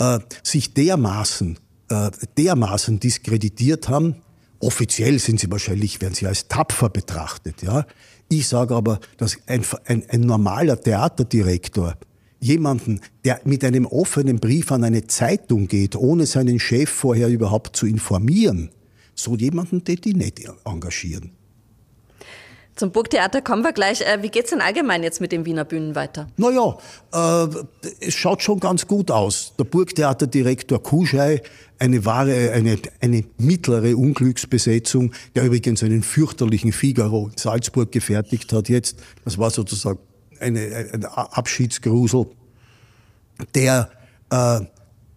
äh, 0.00 0.18
sich 0.42 0.74
dermaßen 0.74 1.58
äh, 1.88 2.10
dermaßen 2.36 3.00
diskreditiert 3.00 3.88
haben. 3.88 4.16
Offiziell 4.60 5.18
sind 5.18 5.40
sie 5.40 5.50
wahrscheinlich, 5.50 6.00
werden 6.00 6.14
sie 6.14 6.26
als 6.26 6.48
tapfer 6.48 6.88
betrachtet. 6.88 7.62
Ja? 7.62 7.86
Ich 8.28 8.48
sage 8.48 8.74
aber, 8.74 9.00
dass 9.16 9.38
ein, 9.46 9.62
ein, 9.86 10.04
ein 10.08 10.20
normaler 10.20 10.80
Theaterdirektor 10.80 11.94
jemanden, 12.40 13.00
der 13.24 13.40
mit 13.44 13.64
einem 13.64 13.86
offenen 13.86 14.38
Brief 14.38 14.70
an 14.72 14.84
eine 14.84 15.06
Zeitung 15.06 15.68
geht, 15.68 15.96
ohne 15.96 16.26
seinen 16.26 16.60
Chef 16.60 16.88
vorher 16.88 17.28
überhaupt 17.28 17.76
zu 17.76 17.86
informieren, 17.86 18.70
so 19.14 19.36
jemanden 19.36 19.84
den 19.84 20.00
die 20.00 20.14
nicht 20.14 20.40
engagieren. 20.64 21.32
Zum 22.78 22.92
Burgtheater 22.92 23.42
kommen 23.42 23.64
wir 23.64 23.72
gleich. 23.72 24.02
Äh, 24.02 24.22
wie 24.22 24.28
geht's 24.28 24.50
denn 24.50 24.60
allgemein 24.60 25.02
jetzt 25.02 25.20
mit 25.20 25.32
den 25.32 25.44
Wiener 25.44 25.64
Bühnen 25.64 25.96
weiter? 25.96 26.28
Naja, 26.36 26.78
äh, 27.12 27.48
es 27.98 28.14
schaut 28.14 28.40
schon 28.40 28.60
ganz 28.60 28.86
gut 28.86 29.10
aus. 29.10 29.52
Der 29.58 29.64
Burgtheaterdirektor 29.64 30.80
Kuschei, 30.80 31.42
eine 31.80 32.04
wahre, 32.04 32.52
eine, 32.52 32.78
eine 33.00 33.24
mittlere 33.36 33.96
Unglücksbesetzung, 33.96 35.12
der 35.34 35.46
übrigens 35.46 35.82
einen 35.82 36.04
fürchterlichen 36.04 36.70
Figaro 36.70 37.30
in 37.32 37.36
Salzburg 37.36 37.90
gefertigt 37.90 38.52
hat 38.52 38.68
jetzt. 38.68 39.00
Das 39.24 39.38
war 39.38 39.50
sozusagen 39.50 39.98
eine, 40.38 40.88
ein 40.92 41.04
Abschiedsgrusel. 41.04 42.26
Der, 43.56 43.90
äh, 44.30 44.60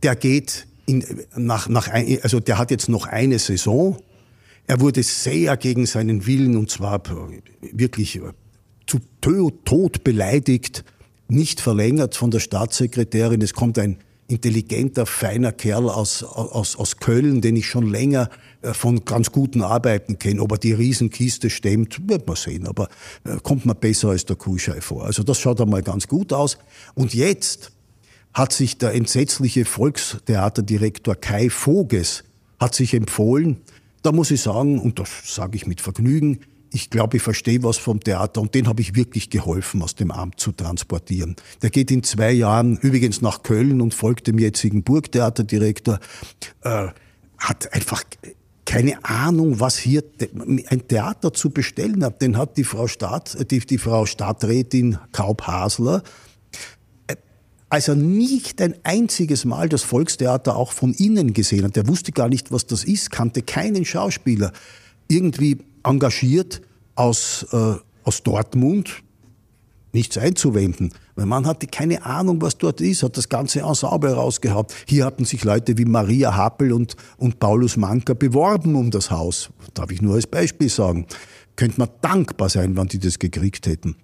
der 0.02 0.16
geht 0.16 0.66
in, 0.88 1.06
nach, 1.36 1.70
nach 1.70 1.90
ein, 1.90 2.18
also 2.24 2.40
der 2.40 2.58
hat 2.58 2.72
jetzt 2.72 2.90
noch 2.90 3.06
eine 3.06 3.38
Saison 3.38 4.02
er 4.68 4.80
wurde 4.80 5.04
sehr 5.04 5.58
gegen 5.58 5.86
seinen 5.86 6.26
Willen 6.26 6.56
und 6.58 6.70
zwar 6.70 7.02
wirklich 7.62 8.18
äh, 8.18 8.22
zu 8.88 9.00
Tod 9.22 10.04
beleidigt, 10.04 10.84
nicht 11.28 11.62
verlängert 11.62 12.16
von 12.16 12.32
der 12.32 12.40
Staatssekretärin. 12.40 13.42
Es 13.42 13.54
kommt 13.54 13.80
ein 13.80 13.98
intelligenter, 14.28 15.06
feiner 15.06 15.52
Kerl 15.52 15.90
aus, 15.90 16.24
aus, 16.24 16.76
aus 16.76 16.98
Köln, 16.98 17.42
den 17.42 17.56
ich 17.56 17.68
schon 17.68 17.88
länger 17.88 18.30
äh, 18.62 18.74
von 18.74 19.04
ganz 19.06 19.32
guten 19.32 19.62
Arbeiten 19.62 20.18
kenne. 20.20 20.42
Ob 20.42 20.54
er 20.54 20.58
die 20.58 20.74
Riesenkiste 20.74 21.50
stemmt, 21.50 22.10
wird 22.10 22.28
man 22.28 22.36
sehen, 22.36 22.68
aber 22.68 22.88
äh, 23.24 23.38
kommt 23.44 23.66
mir 23.66 23.76
besser 23.76 24.10
als 24.10 24.26
der 24.26 24.38
Kuhschei 24.38 24.82
vor. 24.82 25.06
Also 25.06 25.24
das 25.24 25.40
schaut 25.40 25.60
einmal 25.62 25.84
ganz 25.84 26.08
gut 26.08 26.34
aus. 26.34 26.58
Und 26.96 27.14
jetzt 27.14 27.72
hat 28.34 28.54
sich 28.54 28.78
der 28.78 28.94
entsetzliche 28.94 29.66
Volkstheaterdirektor 29.66 31.16
Kai 31.16 31.50
Voges 31.50 32.24
hat 32.60 32.76
sich 32.76 32.94
empfohlen. 32.94 33.58
Da 34.02 34.12
muss 34.12 34.32
ich 34.32 34.42
sagen, 34.42 34.80
und 34.80 35.00
das 35.00 35.10
sage 35.26 35.56
ich 35.56 35.68
mit 35.68 35.82
Vergnügen, 35.82 36.40
ich 36.74 36.90
glaube, 36.90 37.18
ich 37.18 37.24
verstehe 37.24 37.64
was 37.64 37.78
vom 37.78 38.00
Theater 38.00 38.42
und 38.42 38.56
den 38.56 38.68
habe 38.68 38.82
ich 38.82 38.96
wirklich 38.96 39.30
geholfen, 39.30 39.82
aus 39.82 39.96
dem 39.96 40.10
Amt 40.10 40.40
zu 40.40 40.54
transportieren. 40.54 41.36
Der 41.62 41.70
geht 41.70 41.92
in 41.92 42.02
zwei 42.04 42.32
Jahren 42.32 42.78
übrigens 42.78 43.22
nach 43.22 43.44
Köln 43.44 43.82
und 43.82 43.94
folgt 43.94 44.28
dem 44.28 44.40
jetzigen 44.40 44.84
Burgtheaterdirektor, 44.84 46.00
äh, 46.62 46.88
hat 47.38 47.74
einfach 47.74 48.04
keine 48.66 49.04
Ahnung, 49.04 49.60
was 49.60 49.78
hier 49.78 50.04
ein 50.68 50.88
Theater 50.88 51.34
zu 51.34 51.50
bestellen 51.50 52.06
hat. 52.06 52.22
Den 52.22 52.38
hat 52.38 52.56
die 52.56 52.64
Frau 52.64 52.88
Staat, 52.88 53.52
die, 53.52 53.60
die 53.60 53.78
Frau 53.78 54.06
Stadträtin 54.06 54.98
Kaub 55.12 55.46
Hasler 57.72 57.78
als 57.78 57.88
er 57.88 57.96
nicht 57.96 58.62
ein 58.62 58.76
einziges 58.84 59.46
Mal 59.46 59.70
das 59.70 59.84
Volkstheater 59.84 60.58
auch 60.58 60.74
von 60.74 60.94
innen 60.94 61.34
gesehen 61.34 61.64
hat, 61.64 61.78
der 61.78 61.88
wusste 61.88 62.12
gar 62.12 62.28
nicht, 62.28 62.52
was 62.52 62.66
das 62.66 62.84
ist, 62.84 63.12
kannte 63.12 63.42
keinen 63.42 63.86
Schauspieler, 63.86 64.52
irgendwie 65.08 65.58
engagiert 65.84 66.62
aus, 66.96 67.46
äh, 67.54 67.76
aus 68.04 68.24
Dortmund, 68.24 69.04
nichts 69.94 70.18
einzuwenden. 70.18 70.94
Mein 71.16 71.30
Mann 71.30 71.46
hatte 71.46 71.66
keine 71.68 72.06
Ahnung, 72.06 72.42
was 72.42 72.58
dort 72.58 72.82
ist, 72.82 73.04
hat 73.04 73.16
das 73.16 73.30
ganze 73.30 73.62
Ensemble 73.62 74.14
rausgehabt. 74.14 74.74
Hier 74.86 75.06
hatten 75.06 75.24
sich 75.24 75.46
Leute 75.46 75.78
wie 75.78 75.86
Maria 75.86 76.36
Happel 76.36 76.74
und, 76.74 76.98
und 77.18 77.40
Paulus 77.40 77.78
Manker 77.78 78.16
beworben 78.16 78.76
um 78.76 78.92
das 78.92 79.12
Haus. 79.12 79.50
Darf 79.74 79.92
ich 79.92 80.02
nur 80.02 80.16
als 80.16 80.28
Beispiel 80.28 80.70
sagen. 80.70 81.08
Könnte 81.56 81.80
man 81.80 81.90
dankbar 82.02 82.50
sein, 82.50 82.76
wenn 82.76 82.88
die 82.88 83.00
das 83.00 83.18
gekriegt 83.18 83.66
hätten 83.68 83.96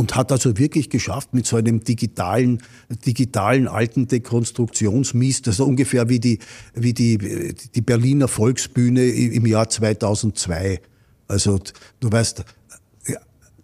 und 0.00 0.16
hat 0.16 0.32
also 0.32 0.56
wirklich 0.56 0.88
geschafft 0.88 1.34
mit 1.34 1.44
so 1.44 1.56
einem 1.56 1.84
digitalen, 1.84 2.62
digitalen 3.04 3.68
alten 3.68 4.08
Dekonstruktionsmist, 4.08 5.46
ist 5.46 5.60
ungefähr 5.60 6.08
wie 6.08 6.18
die, 6.18 6.38
wie 6.72 6.94
die, 6.94 7.54
die 7.74 7.80
Berliner 7.82 8.26
Volksbühne 8.26 9.04
im 9.04 9.44
Jahr 9.44 9.68
2002. 9.68 10.80
Also 11.28 11.60
du 12.00 12.10
weißt, 12.10 12.46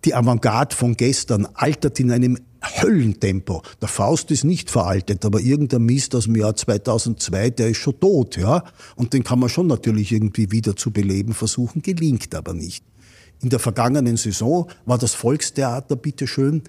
die 0.05 0.15
Avantgarde 0.15 0.77
von 0.77 0.95
gestern 0.95 1.49
altert 1.55 1.99
in 2.01 2.11
einem 2.13 2.37
Höllentempo. 2.63 3.63
Der 3.81 3.89
Faust 3.89 4.31
ist 4.31 4.45
nicht 4.45 4.71
veraltet, 4.71 5.25
aber 5.25 5.41
irgendein 5.41 5.85
Mist 5.85 6.15
aus 6.15 6.25
dem 6.25 6.37
Jahr 6.37 6.55
2002, 6.55 7.49
der 7.49 7.71
ist 7.71 7.79
schon 7.79 7.99
tot, 7.99 8.37
ja. 8.37 8.63
Und 8.95 9.15
den 9.15 9.25
kann 9.25 9.39
man 9.39 9.49
schon 9.49 9.69
natürlich 9.69 10.13
irgendwie 10.13 10.53
wieder 10.53 10.77
zu 10.77 10.91
beleben 10.91 11.33
versuchen, 11.33 11.81
gelingt 11.81 12.35
aber 12.35 12.53
nicht. 12.53 12.85
In 13.43 13.51
der 13.51 13.59
vergangenen 13.59 14.17
Saison 14.17 14.69
war 14.87 14.99
das 14.99 15.15
Volkstheater, 15.15 15.97
bitteschön, 15.97 16.63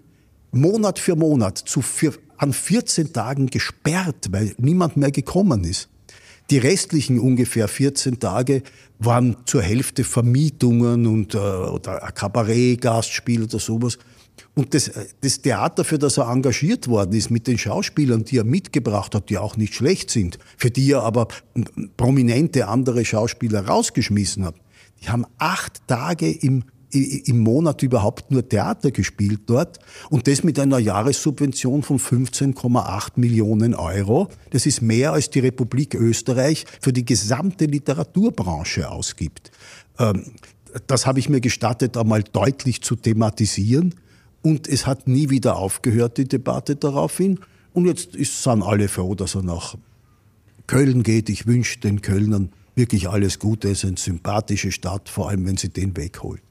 Monat 0.52 1.00
für 1.00 1.16
Monat 1.16 1.58
zu 1.58 1.82
für, 1.82 2.14
an 2.38 2.54
14 2.54 3.14
Tagen 3.14 3.48
gesperrt, 3.48 4.28
weil 4.32 4.54
niemand 4.58 4.98
mehr 4.98 5.12
gekommen 5.12 5.64
ist. 5.64 5.90
Die 6.50 6.58
restlichen 6.58 7.20
ungefähr 7.20 7.68
14 7.68 8.20
Tage 8.20 8.64
waren 9.00 9.36
zur 9.46 9.62
Hälfte 9.62 10.04
Vermietungen 10.04 11.06
und 11.06 11.36
äh, 11.36 11.38
oder 11.38 12.04
ein 12.04 12.14
Kabarett-Gastspiel 12.14 13.44
oder 13.44 13.60
sowas. 13.60 13.98
Und 14.56 14.74
das, 14.74 14.92
das 15.22 15.42
Theater, 15.42 15.84
für 15.84 16.00
das 16.00 16.18
er 16.18 16.30
engagiert 16.30 16.88
worden 16.88 17.14
ist, 17.14 17.30
mit 17.30 17.48
den 17.48 17.58
Schauspielern, 17.58 18.24
die 18.24 18.38
er 18.38 18.44
mitgebracht 18.44 19.14
hat, 19.14 19.30
die 19.30 19.38
auch 19.38 19.58
nicht 19.58 19.76
schlecht 19.76 20.10
sind, 20.10 20.40
für 20.58 20.72
die 20.72 20.92
er 20.92 21.04
aber 21.04 21.28
prominente 21.98 22.68
andere 22.68 23.04
Schauspieler 23.04 23.68
rausgeschmissen 23.68 24.46
hat, 24.46 24.56
die 25.02 25.10
haben 25.10 25.26
acht 25.38 25.88
Tage 25.88 26.32
im 26.32 26.64
im 26.90 27.40
Monat 27.40 27.84
überhaupt 27.84 28.32
nur 28.32 28.48
Theater 28.48 28.92
gespielt 28.92 29.42
dort 29.48 29.80
und 30.10 30.28
das 30.28 30.44
mit 30.44 30.58
einer 30.58 30.80
Jahressubvention 30.80 31.84
von 31.84 32.00
15,8 32.00 33.12
Millionen 33.18 33.76
Euro. 33.76 34.30
Das 34.52 34.66
ist 34.66 34.82
mehr 34.82 35.12
als 35.12 35.30
die 35.30 35.40
Republik 35.40 35.96
Österreich 35.96 36.66
für 36.80 36.94
die 36.94 37.04
gesamte 37.04 37.66
Literaturbranche 37.66 38.90
ausgibt. 38.90 39.52
Ähm, 40.00 40.24
das 40.88 41.06
habe 41.06 41.20
ich 41.20 41.28
mir 41.28 41.42
gestattet, 41.42 41.98
einmal 41.98 42.24
deutlich 42.24 42.82
zu 42.82 42.96
thematisieren 42.96 43.96
und 44.42 44.68
es 44.68 44.88
hat 44.88 45.08
nie 45.08 45.30
wieder 45.30 45.58
aufgehört, 45.58 46.18
die 46.18 46.28
Debatte 46.28 46.76
daraufhin. 46.76 47.40
Und 47.74 47.86
jetzt 47.86 48.14
sind 48.14 48.64
alle 48.64 48.88
froh, 48.88 49.14
dass 49.14 49.36
er 49.36 49.44
nach 49.44 49.76
Köln 50.68 51.04
geht. 51.04 51.30
Ich 51.30 51.48
wünsche 51.48 51.80
den 51.80 52.02
Kölnern 52.02 52.50
wirklich 52.78 53.10
alles 53.10 53.40
Gute. 53.40 53.70
Es 53.70 53.80
ist 53.80 53.86
eine 53.86 53.98
sympathische 53.98 54.72
Stadt, 54.72 55.10
vor 55.10 55.30
allem 55.30 55.46
wenn 55.46 55.58
sie 55.58 55.70
den 55.70 55.96
wegholt. 55.98 56.42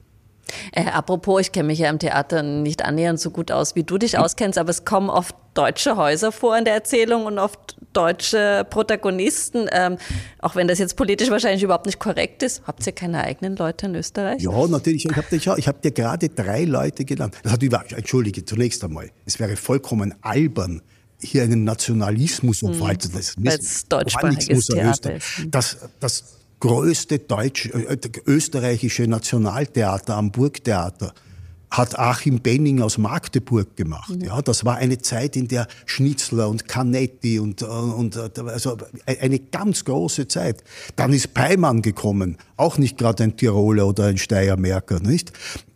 Äh, 0.71 0.85
apropos, 0.85 1.41
ich 1.41 1.51
kenne 1.51 1.67
mich 1.67 1.79
ja 1.79 1.89
im 1.89 1.99
Theater 1.99 2.43
nicht 2.43 2.83
annähernd 2.83 3.19
so 3.19 3.31
gut 3.31 3.51
aus, 3.51 3.75
wie 3.75 3.83
du 3.83 3.97
dich 3.97 4.17
auskennst, 4.17 4.57
aber 4.57 4.69
es 4.69 4.85
kommen 4.85 5.09
oft 5.09 5.35
deutsche 5.53 5.97
Häuser 5.97 6.31
vor 6.31 6.57
in 6.57 6.65
der 6.65 6.75
Erzählung 6.75 7.25
und 7.25 7.39
oft 7.39 7.77
deutsche 7.93 8.65
Protagonisten. 8.69 9.67
Ähm, 9.71 9.97
auch 10.39 10.55
wenn 10.55 10.67
das 10.67 10.79
jetzt 10.79 10.95
politisch 10.95 11.29
wahrscheinlich 11.31 11.63
überhaupt 11.63 11.87
nicht 11.87 11.99
korrekt 11.99 12.43
ist. 12.43 12.61
Habt 12.67 12.85
ihr 12.85 12.93
keine 12.93 13.23
eigenen 13.23 13.55
Leute 13.55 13.87
in 13.87 13.95
Österreich? 13.95 14.41
Ja, 14.41 14.67
natürlich. 14.67 15.05
Ich 15.05 15.17
habe 15.17 15.27
dir, 15.37 15.39
hab 15.39 15.81
dir 15.81 15.91
gerade 15.91 16.29
drei 16.29 16.63
Leute 16.63 17.05
genannt. 17.05 17.35
Das 17.43 17.51
hat 17.51 17.63
über, 17.63 17.83
entschuldige, 17.89 18.45
zunächst 18.45 18.83
einmal. 18.83 19.09
Es 19.25 19.39
wäre 19.39 19.55
vollkommen 19.55 20.13
albern, 20.21 20.81
hier 21.19 21.43
einen 21.43 21.63
Nationalismus 21.63 22.63
obwaltet. 22.63 23.13
Hm, 23.13 23.45
Weil 23.45 23.59
es 23.59 23.85
deutschsprachiges 23.87 24.67
Theater 24.67 25.15
ist. 25.15 25.25
Das, 25.49 25.77
das 25.99 26.23
größte 26.59 27.19
deutsche, 27.19 27.69
äh, 27.69 27.97
österreichische 28.25 29.07
Nationaltheater 29.07 30.15
am 30.15 30.31
Burgtheater 30.31 31.13
hat 31.69 31.99
Achim 31.99 32.39
Benning 32.39 32.81
aus 32.81 32.97
Magdeburg 32.97 33.75
gemacht. 33.75 34.15
Mhm. 34.15 34.25
Ja, 34.25 34.41
das 34.41 34.63
war 34.63 34.77
eine 34.77 34.99
Zeit, 34.99 35.35
in 35.35 35.47
der 35.47 35.67
Schnitzler 35.85 36.49
und 36.49 36.67
Canetti 36.67 37.39
und, 37.39 37.61
äh, 37.61 37.65
und 37.65 38.15
äh, 38.15 38.29
also 38.45 38.77
eine 39.05 39.39
ganz 39.39 39.83
große 39.83 40.27
Zeit. 40.27 40.63
Dann 40.95 41.11
ist 41.11 41.33
Peimann 41.33 41.81
gekommen, 41.81 42.37
auch 42.55 42.77
nicht 42.77 42.97
gerade 42.97 43.23
ein 43.23 43.35
Tiroler 43.35 43.87
oder 43.87 44.05
ein 44.05 44.17
Steiermärker, 44.17 44.99
nicht? 44.99 45.33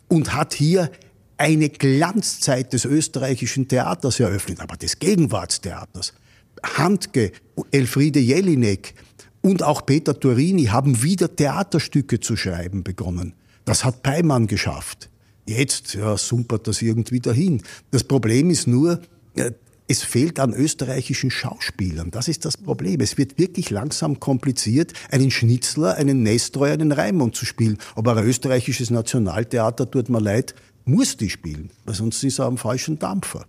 Und 0.08 0.34
hat 0.34 0.54
hier 0.54 0.90
eine 1.36 1.68
Glanzzeit 1.68 2.72
des 2.72 2.84
österreichischen 2.84 3.68
Theaters 3.68 4.20
eröffnet, 4.20 4.60
aber 4.60 4.76
des 4.76 4.98
Gegenwartstheaters. 4.98 6.14
Handke, 6.62 7.32
Elfriede 7.70 8.20
Jelinek 8.20 8.94
und 9.40 9.62
auch 9.62 9.84
Peter 9.84 10.18
Turini 10.18 10.66
haben 10.66 11.02
wieder 11.02 11.34
Theaterstücke 11.34 12.20
zu 12.20 12.36
schreiben 12.36 12.84
begonnen. 12.84 13.34
Das 13.64 13.84
hat 13.84 14.02
Peimann 14.02 14.46
geschafft. 14.46 15.10
Jetzt 15.46 15.94
ja, 15.94 16.16
sumpert 16.16 16.68
das 16.68 16.82
irgendwie 16.82 17.20
dahin. 17.20 17.62
Das 17.90 18.04
Problem 18.04 18.50
ist 18.50 18.68
nur, 18.68 19.00
äh, 19.34 19.50
es 19.88 20.02
fehlt 20.02 20.38
an 20.38 20.54
österreichischen 20.54 21.30
Schauspielern. 21.30 22.10
Das 22.10 22.28
ist 22.28 22.44
das 22.44 22.56
Problem. 22.56 23.00
Es 23.00 23.18
wird 23.18 23.38
wirklich 23.38 23.70
langsam 23.70 24.20
kompliziert, 24.20 24.92
einen 25.10 25.30
Schnitzler, 25.30 25.96
einen 25.96 26.22
Nestroy, 26.22 26.70
einen 26.70 26.92
Raimund 26.92 27.34
zu 27.34 27.44
spielen. 27.44 27.78
Aber 27.96 28.16
ein 28.16 28.24
österreichisches 28.24 28.90
Nationaltheater, 28.90 29.90
tut 29.90 30.08
mir 30.08 30.20
leid, 30.20 30.54
muss 30.84 31.16
die 31.16 31.30
spielen, 31.30 31.70
weil 31.84 31.94
sonst 31.94 32.22
ist 32.24 32.38
er 32.38 32.46
am 32.46 32.58
falschen 32.58 32.98
Dampfer. 32.98 33.44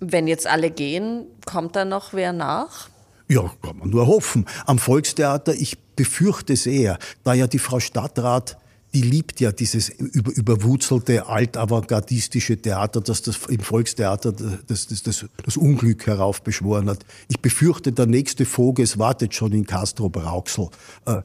Wenn 0.00 0.26
jetzt 0.26 0.46
alle 0.46 0.70
gehen, 0.70 1.26
kommt 1.44 1.76
da 1.76 1.84
noch 1.84 2.12
wer 2.12 2.32
nach? 2.32 2.88
Ja, 3.28 3.50
kann 3.62 3.78
man 3.78 3.90
nur 3.90 4.06
hoffen. 4.06 4.46
Am 4.66 4.78
Volkstheater, 4.78 5.54
ich 5.54 5.78
befürchte 5.94 6.56
sehr, 6.56 6.98
da 7.22 7.34
ja 7.34 7.46
die 7.46 7.58
Frau 7.58 7.78
Stadtrat 7.78 8.56
die 8.92 9.02
liebt 9.02 9.40
ja 9.40 9.52
dieses 9.52 9.88
über, 9.88 10.32
überwurzelte, 10.32 11.26
altavantgardistische 11.26 12.56
Theater, 12.60 13.00
das 13.00 13.22
das 13.22 13.38
im 13.48 13.60
Volkstheater 13.60 14.32
das, 14.32 14.88
das, 14.88 15.02
das, 15.02 15.26
das 15.44 15.56
Unglück 15.56 16.06
heraufbeschworen 16.06 16.88
hat. 16.88 17.04
Ich 17.28 17.40
befürchte, 17.40 17.92
der 17.92 18.06
nächste 18.06 18.44
Voges 18.44 18.98
wartet 18.98 19.34
schon 19.34 19.52
in 19.52 19.64
Castro 19.64 20.08
Brauxel. 20.08 20.68
Äh, 21.06 21.22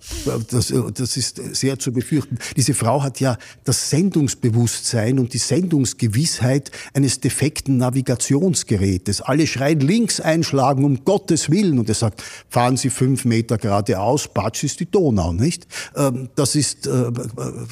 das, 0.51 0.73
das 0.93 1.17
ist 1.17 1.41
sehr 1.56 1.80
zu 1.80 1.91
befürchten. 1.91 2.38
Diese 2.56 2.75
Frau 2.75 3.01
hat 3.01 3.19
ja 3.19 3.38
das 3.63 3.89
Sendungsbewusstsein 3.89 5.17
und 5.17 5.34
die 5.34 5.39
Sendungsgewissheit 5.39 6.71
eines 6.93 7.19
defekten 7.19 7.78
Navigationsgerätes. 7.78 9.21
Alle 9.21 9.47
schreien 9.47 9.80
links 9.80 10.19
einschlagen, 10.19 10.84
um 10.84 11.04
Gottes 11.04 11.49
Willen. 11.49 11.80
Und 11.80 11.89
er 11.89 11.95
sagt, 11.95 12.21
fahren 12.49 12.78
Sie 12.78 12.91
fünf 12.91 13.25
Meter 13.25 13.58
geradeaus, 13.58 14.28
Batsch 14.28 14.63
ist 14.63 14.80
die 14.80 14.89
Donau, 14.89 15.34
nicht? 15.34 15.67
Ähm, 15.95 16.30
das 16.36 16.56
ist 16.56 16.86
äh, 16.86 17.12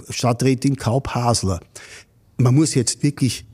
Stadträtin 0.10 0.76
Kaub-Hasler. 0.76 1.60
Man 2.38 2.56
muss 2.56 2.76
jetzt 2.76 3.04
wirklich, 3.04 3.46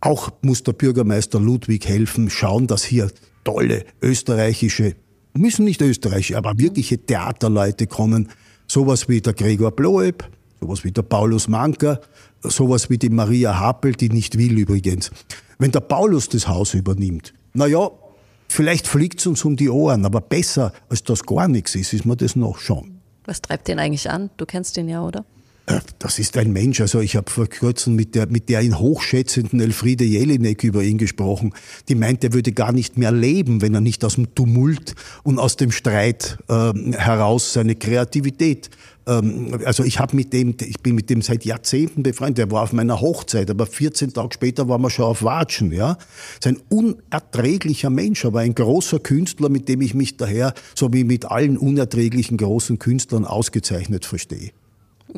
auch 0.00 0.30
muss 0.42 0.62
der 0.62 0.72
Bürgermeister 0.72 1.40
Ludwig 1.40 1.86
helfen, 1.86 2.30
schauen, 2.30 2.66
dass 2.66 2.84
hier 2.84 3.10
tolle 3.44 3.84
österreichische, 4.02 4.96
müssen 5.34 5.64
nicht 5.64 5.80
österreichische, 5.80 6.36
aber 6.36 6.52
wirkliche 6.56 6.98
Theaterleute 6.98 7.86
kommen. 7.86 8.28
Sowas 8.66 9.08
wie 9.08 9.20
der 9.20 9.32
Gregor 9.32 9.70
Bloeb, 9.70 10.28
sowas 10.60 10.84
wie 10.84 10.92
der 10.92 11.02
Paulus 11.02 11.48
Manker, 11.48 12.00
sowas 12.42 12.90
wie 12.90 12.98
die 12.98 13.08
Maria 13.08 13.58
Happel, 13.58 13.92
die 13.92 14.10
nicht 14.10 14.36
will 14.36 14.58
übrigens. 14.58 15.10
Wenn 15.58 15.70
der 15.70 15.80
Paulus 15.80 16.28
das 16.28 16.48
Haus 16.48 16.74
übernimmt, 16.74 17.34
na 17.54 17.66
ja, 17.66 17.90
Vielleicht 18.48 18.88
fliegt 18.88 19.20
es 19.20 19.26
uns 19.26 19.44
um 19.44 19.56
die 19.56 19.68
Ohren, 19.68 20.04
aber 20.04 20.20
besser 20.20 20.72
als 20.88 21.04
das 21.04 21.22
gar 21.22 21.48
nichts 21.48 21.74
ist, 21.74 21.92
ist 21.92 22.06
mir 22.06 22.16
das 22.16 22.34
noch 22.34 22.58
schon. 22.58 23.00
Was 23.24 23.42
treibt 23.42 23.68
den 23.68 23.78
eigentlich 23.78 24.10
an? 24.10 24.30
Du 24.38 24.46
kennst 24.46 24.76
den 24.76 24.88
ja, 24.88 25.02
oder? 25.02 25.24
Äh, 25.68 25.80
das 25.98 26.18
ist 26.18 26.36
ein 26.36 26.52
Mensch. 26.52 26.80
Also 26.80 27.00
ich 27.00 27.16
habe 27.16 27.30
vor 27.30 27.46
kurzem 27.46 27.94
mit 27.94 28.14
der, 28.14 28.26
mit 28.26 28.48
der 28.48 28.62
ihn 28.62 28.78
hochschätzenden 28.78 29.60
Elfriede 29.60 30.04
Jelinek 30.04 30.64
über 30.64 30.82
ihn 30.82 30.98
gesprochen. 30.98 31.52
Die 31.88 31.94
meint, 31.94 32.24
er 32.24 32.32
würde 32.32 32.52
gar 32.52 32.72
nicht 32.72 32.98
mehr 32.98 33.12
leben, 33.12 33.60
wenn 33.60 33.74
er 33.74 33.80
nicht 33.80 34.04
aus 34.04 34.14
dem 34.14 34.34
Tumult 34.34 34.94
und 35.22 35.38
aus 35.38 35.56
dem 35.56 35.70
Streit 35.70 36.38
äh, 36.48 36.72
heraus 36.92 37.52
seine 37.52 37.76
Kreativität 37.76 38.70
ähm, 39.06 39.58
also 39.64 39.84
ich 39.84 39.98
habe 39.98 40.14
mit 40.14 40.32
dem, 40.32 40.54
ich 40.60 40.80
bin 40.80 40.94
mit 40.94 41.08
dem 41.10 41.22
seit 41.22 41.44
Jahrzehnten 41.44 42.02
befreundet. 42.02 42.38
Der 42.38 42.50
war 42.50 42.62
auf 42.62 42.72
meiner 42.72 43.00
Hochzeit, 43.00 43.50
aber 43.50 43.66
14 43.66 44.12
Tage 44.12 44.34
später 44.34 44.68
waren 44.68 44.82
wir 44.82 44.90
schon 44.90 45.06
auf 45.06 45.22
Watschen. 45.22 45.72
Ja, 45.72 45.96
ist 46.34 46.46
ein 46.46 46.58
unerträglicher 46.68 47.90
Mensch, 47.90 48.24
aber 48.24 48.40
ein 48.40 48.54
großer 48.54 48.98
Künstler, 48.98 49.48
mit 49.48 49.68
dem 49.68 49.80
ich 49.80 49.94
mich 49.94 50.16
daher, 50.18 50.52
so 50.74 50.92
wie 50.92 51.04
mit 51.04 51.24
allen 51.24 51.56
unerträglichen 51.56 52.36
großen 52.36 52.78
Künstlern, 52.78 53.24
ausgezeichnet 53.24 54.04
verstehe. 54.04 54.50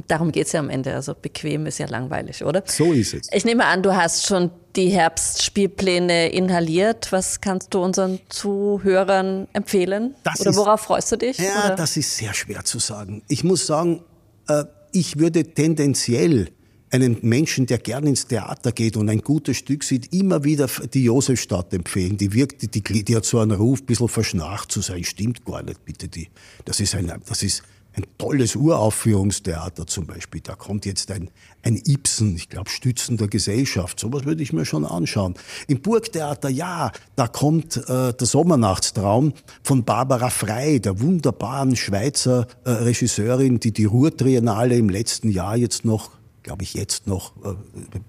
Darum 0.07 0.31
geht 0.33 0.47
es 0.47 0.53
ja 0.53 0.61
am 0.61 0.71
Ende. 0.71 0.95
Also 0.95 1.15
bequem 1.15 1.67
ist 1.67 1.79
ja 1.79 1.87
langweilig, 1.87 2.45
oder? 2.45 2.63
So 2.67 2.93
ist 2.93 3.15
es. 3.15 3.29
Ich 3.33 3.45
nehme 3.45 3.67
an, 3.67 3.83
du 3.83 3.95
hast 3.95 4.27
schon 4.27 4.51
die 4.77 4.89
Herbstspielpläne 4.89 6.31
inhaliert. 6.31 7.11
Was 7.11 7.41
kannst 7.41 7.75
du 7.75 7.83
unseren 7.83 8.21
Zuhörern 8.29 9.49
empfehlen? 9.53 10.15
Das 10.23 10.41
oder 10.41 10.55
worauf 10.57 10.83
freust 10.83 11.11
du 11.13 11.17
dich? 11.17 11.39
Ja, 11.39 11.67
oder? 11.67 11.77
das 11.77 11.97
ist 11.97 12.17
sehr 12.17 12.35
schwer 12.35 12.65
zu 12.65 12.79
sagen. 12.79 13.23
Ich 13.29 13.43
muss 13.43 13.67
sagen, 13.67 14.03
äh, 14.47 14.65
ich 14.93 15.19
würde 15.19 15.45
tendenziell 15.45 16.51
einen 16.91 17.19
Menschen, 17.23 17.67
der 17.67 17.79
gern 17.79 18.07
ins 18.07 18.27
Theater 18.27 18.73
geht 18.73 18.97
und 18.97 19.09
ein 19.09 19.21
gutes 19.21 19.57
Stück 19.57 19.85
sieht, 19.85 20.13
immer 20.13 20.45
wieder 20.45 20.69
die 20.93 21.05
Josefstadt 21.05 21.73
empfehlen. 21.73 22.17
Die 22.17 22.33
wirkt, 22.33 22.75
die, 22.75 23.05
die 23.05 23.17
hat 23.17 23.25
so 23.25 23.39
einen 23.39 23.53
Ruf, 23.53 23.81
ein 23.81 23.87
bisschen 23.87 24.09
verschnarcht 24.09 24.73
zu 24.73 24.81
sein. 24.81 25.05
Stimmt 25.05 25.45
gar 25.45 25.63
nicht, 25.63 25.85
bitte. 25.85 26.09
Die, 26.09 26.29
das 26.65 26.81
ist 26.81 26.95
ein, 26.95 27.13
das 27.27 27.43
ist 27.43 27.63
ein 27.95 28.05
tolles 28.19 28.57
Uraufführungstheater 28.57 29.87
zum 29.87 30.07
Beispiel. 30.07 30.41
Da 30.41 30.55
kommt 30.55 30.87
jetzt 30.87 31.11
ein, 31.11 31.31
ein 31.63 31.77
Ibsen, 31.77 32.37
ich 32.37 32.49
glaube, 32.49 32.71
Stützen 32.71 33.17
der 33.17 33.29
Gesellschaft. 33.29 33.99
Sowas 33.99 34.25
würde 34.25 34.43
ich 34.43 34.53
mir 34.53 34.65
schon 34.65 34.85
anschauen. 34.85 35.35
Im 35.67 35.81
Burgtheater, 35.81 36.49
ja, 36.49 36.93
da 37.17 37.27
kommt 37.27 37.77
äh, 37.77 38.13
der 38.13 38.27
Sommernachtstraum 38.27 39.33
von 39.63 39.85
Barbara 39.85 40.31
Frey, 40.31 40.81
der 40.81 41.01
wunderbaren 41.01 41.77
Schweizer 41.77 42.47
äh, 42.65 42.71
Regisseurin, 42.71 43.61
die 43.61 43.73
die 43.73 43.85
Ruhrtriennale 43.85 44.77
im 44.77 44.89
letzten 44.89 45.31
Jahr 45.31 45.57
jetzt 45.57 45.85
noch 45.85 46.11
glaube 46.43 46.63
ich, 46.63 46.73
jetzt 46.73 47.07
noch 47.07 47.33
äh, 47.45 47.55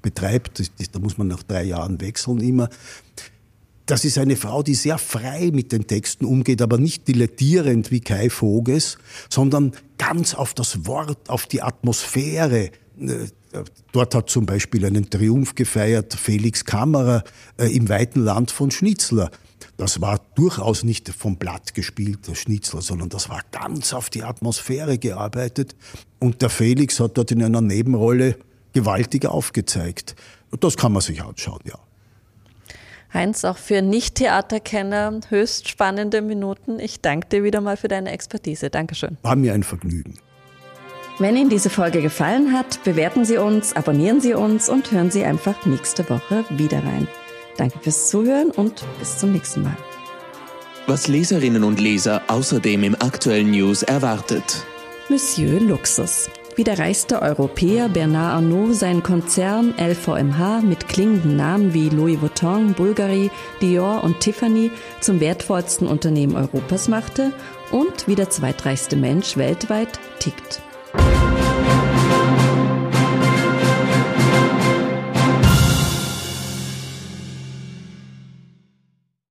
betreibt. 0.02 0.72
Da 0.94 1.00
muss 1.00 1.18
man 1.18 1.28
nach 1.28 1.44
drei 1.44 1.64
Jahren 1.64 2.00
wechseln 2.00 2.40
immer. 2.40 2.70
Das 3.92 4.06
ist 4.06 4.18
eine 4.18 4.38
Frau, 4.38 4.64
die 4.64 4.76
sehr 4.76 4.98
frei 4.98 5.50
mit 5.52 5.74
den 5.74 5.86
Texten 5.86 6.24
umgeht, 6.24 6.62
aber 6.62 6.78
nicht 6.78 7.10
dilettierend 7.10 7.92
wie 7.92 8.00
Kai 8.00 8.30
Voges, 8.30 8.98
sondern 9.30 9.74
ganz 9.98 10.34
auf 10.34 10.54
das 10.54 10.88
Wort, 10.88 11.30
auf 11.30 11.46
die 11.46 11.62
Atmosphäre. 11.62 12.72
Äh, 13.02 13.28
dort 13.92 14.16
hat 14.16 14.30
zum 14.30 14.46
Beispiel 14.46 14.86
einen 14.86 15.10
Triumph 15.10 15.56
gefeiert 15.56 16.14
Felix 16.14 16.64
Kammerer 16.64 17.26
äh, 17.58 17.66
im 17.76 17.90
weiten 17.90 18.22
Land 18.22 18.52
von 18.52 18.72
Schnitzler. 18.72 19.30
Das 19.76 20.00
war 20.00 20.22
durchaus 20.36 20.86
nicht 20.86 21.10
vom 21.10 21.36
Blatt 21.36 21.74
gespielt, 21.74 22.30
der 22.30 22.36
Schnitzler, 22.36 22.82
sondern 22.82 23.10
das 23.10 23.28
war 23.28 23.42
ganz 23.52 23.92
auf 23.92 24.10
die 24.10 24.24
Atmosphäre 24.24 25.00
gearbeitet. 25.00 25.76
Und 26.18 26.42
der 26.42 26.50
Felix 26.50 27.02
hat 27.02 27.18
dort 27.18 27.32
in 27.32 27.44
einer 27.44 27.60
Nebenrolle 27.60 28.38
gewaltig 28.72 29.26
aufgezeigt. 29.26 30.16
Das 30.62 30.78
kann 30.78 30.94
man 30.94 31.02
sich 31.02 31.22
anschauen, 31.22 31.60
ja. 31.66 31.78
Heinz, 33.14 33.44
auch 33.44 33.58
für 33.58 33.82
Nicht-Theaterkenner 33.82 35.20
höchst 35.30 35.68
spannende 35.68 36.22
Minuten. 36.22 36.80
Ich 36.80 37.02
danke 37.02 37.28
dir 37.28 37.44
wieder 37.44 37.62
mal 37.62 37.78
für 37.78 37.88
deine 37.88 38.12
Expertise. 38.12 38.70
Dankeschön. 38.70 39.18
War 39.22 39.36
mir 39.36 39.54
ein 39.54 39.64
Vergnügen. 39.64 40.16
Wenn 41.20 41.36
Ihnen 41.36 41.50
diese 41.50 41.70
Folge 41.70 42.02
gefallen 42.02 42.54
hat, 42.54 42.84
bewerten 42.84 43.26
Sie 43.26 43.38
uns, 43.38 43.76
abonnieren 43.76 44.22
Sie 44.22 44.34
uns 44.34 44.70
und 44.70 44.92
hören 44.92 45.12
Sie 45.12 45.24
einfach 45.24 45.66
nächste 45.66 46.10
Woche 46.10 46.46
wieder 46.50 46.80
rein. 46.80 47.08
Danke 47.58 47.78
fürs 47.80 48.10
Zuhören 48.10 48.50
und 48.50 48.84
bis 48.98 49.18
zum 49.18 49.34
nächsten 49.34 49.64
Mal. 49.64 49.78
Was 50.88 51.08
Leserinnen 51.08 51.64
und 51.64 51.80
Leser 51.80 52.24
außerdem 52.28 52.84
im 52.84 52.96
aktuellen 52.96 53.52
News 53.52 53.84
erwartet. 53.84 54.66
Monsieur 55.10 55.60
Luxus. 55.60 56.30
Wie 56.56 56.64
der 56.66 56.80
reichste 56.80 57.22
Europäer 57.22 57.88
Bernard 57.88 58.36
Arnault 58.36 58.76
seinen 58.76 59.04
Konzern 59.04 59.74
LVMH 59.78 60.62
mit 60.62 60.88
klingenden 60.90 61.38
Namen 61.38 61.74
wie 61.74 61.90
Louis 61.90 62.22
Vuitton, 62.22 62.74
Bulgari, 62.74 63.32
Dior 63.62 64.04
und 64.04 64.20
Tiffany 64.20 64.70
zum 65.00 65.20
wertvollsten 65.22 65.88
Unternehmen 65.88 66.36
Europas 66.36 66.90
machte 66.90 67.32
und 67.72 68.08
wie 68.08 68.16
der 68.16 68.30
zweitreichste 68.30 68.98
Mensch 68.98 69.38
weltweit 69.38 70.00
tickt. 70.20 70.61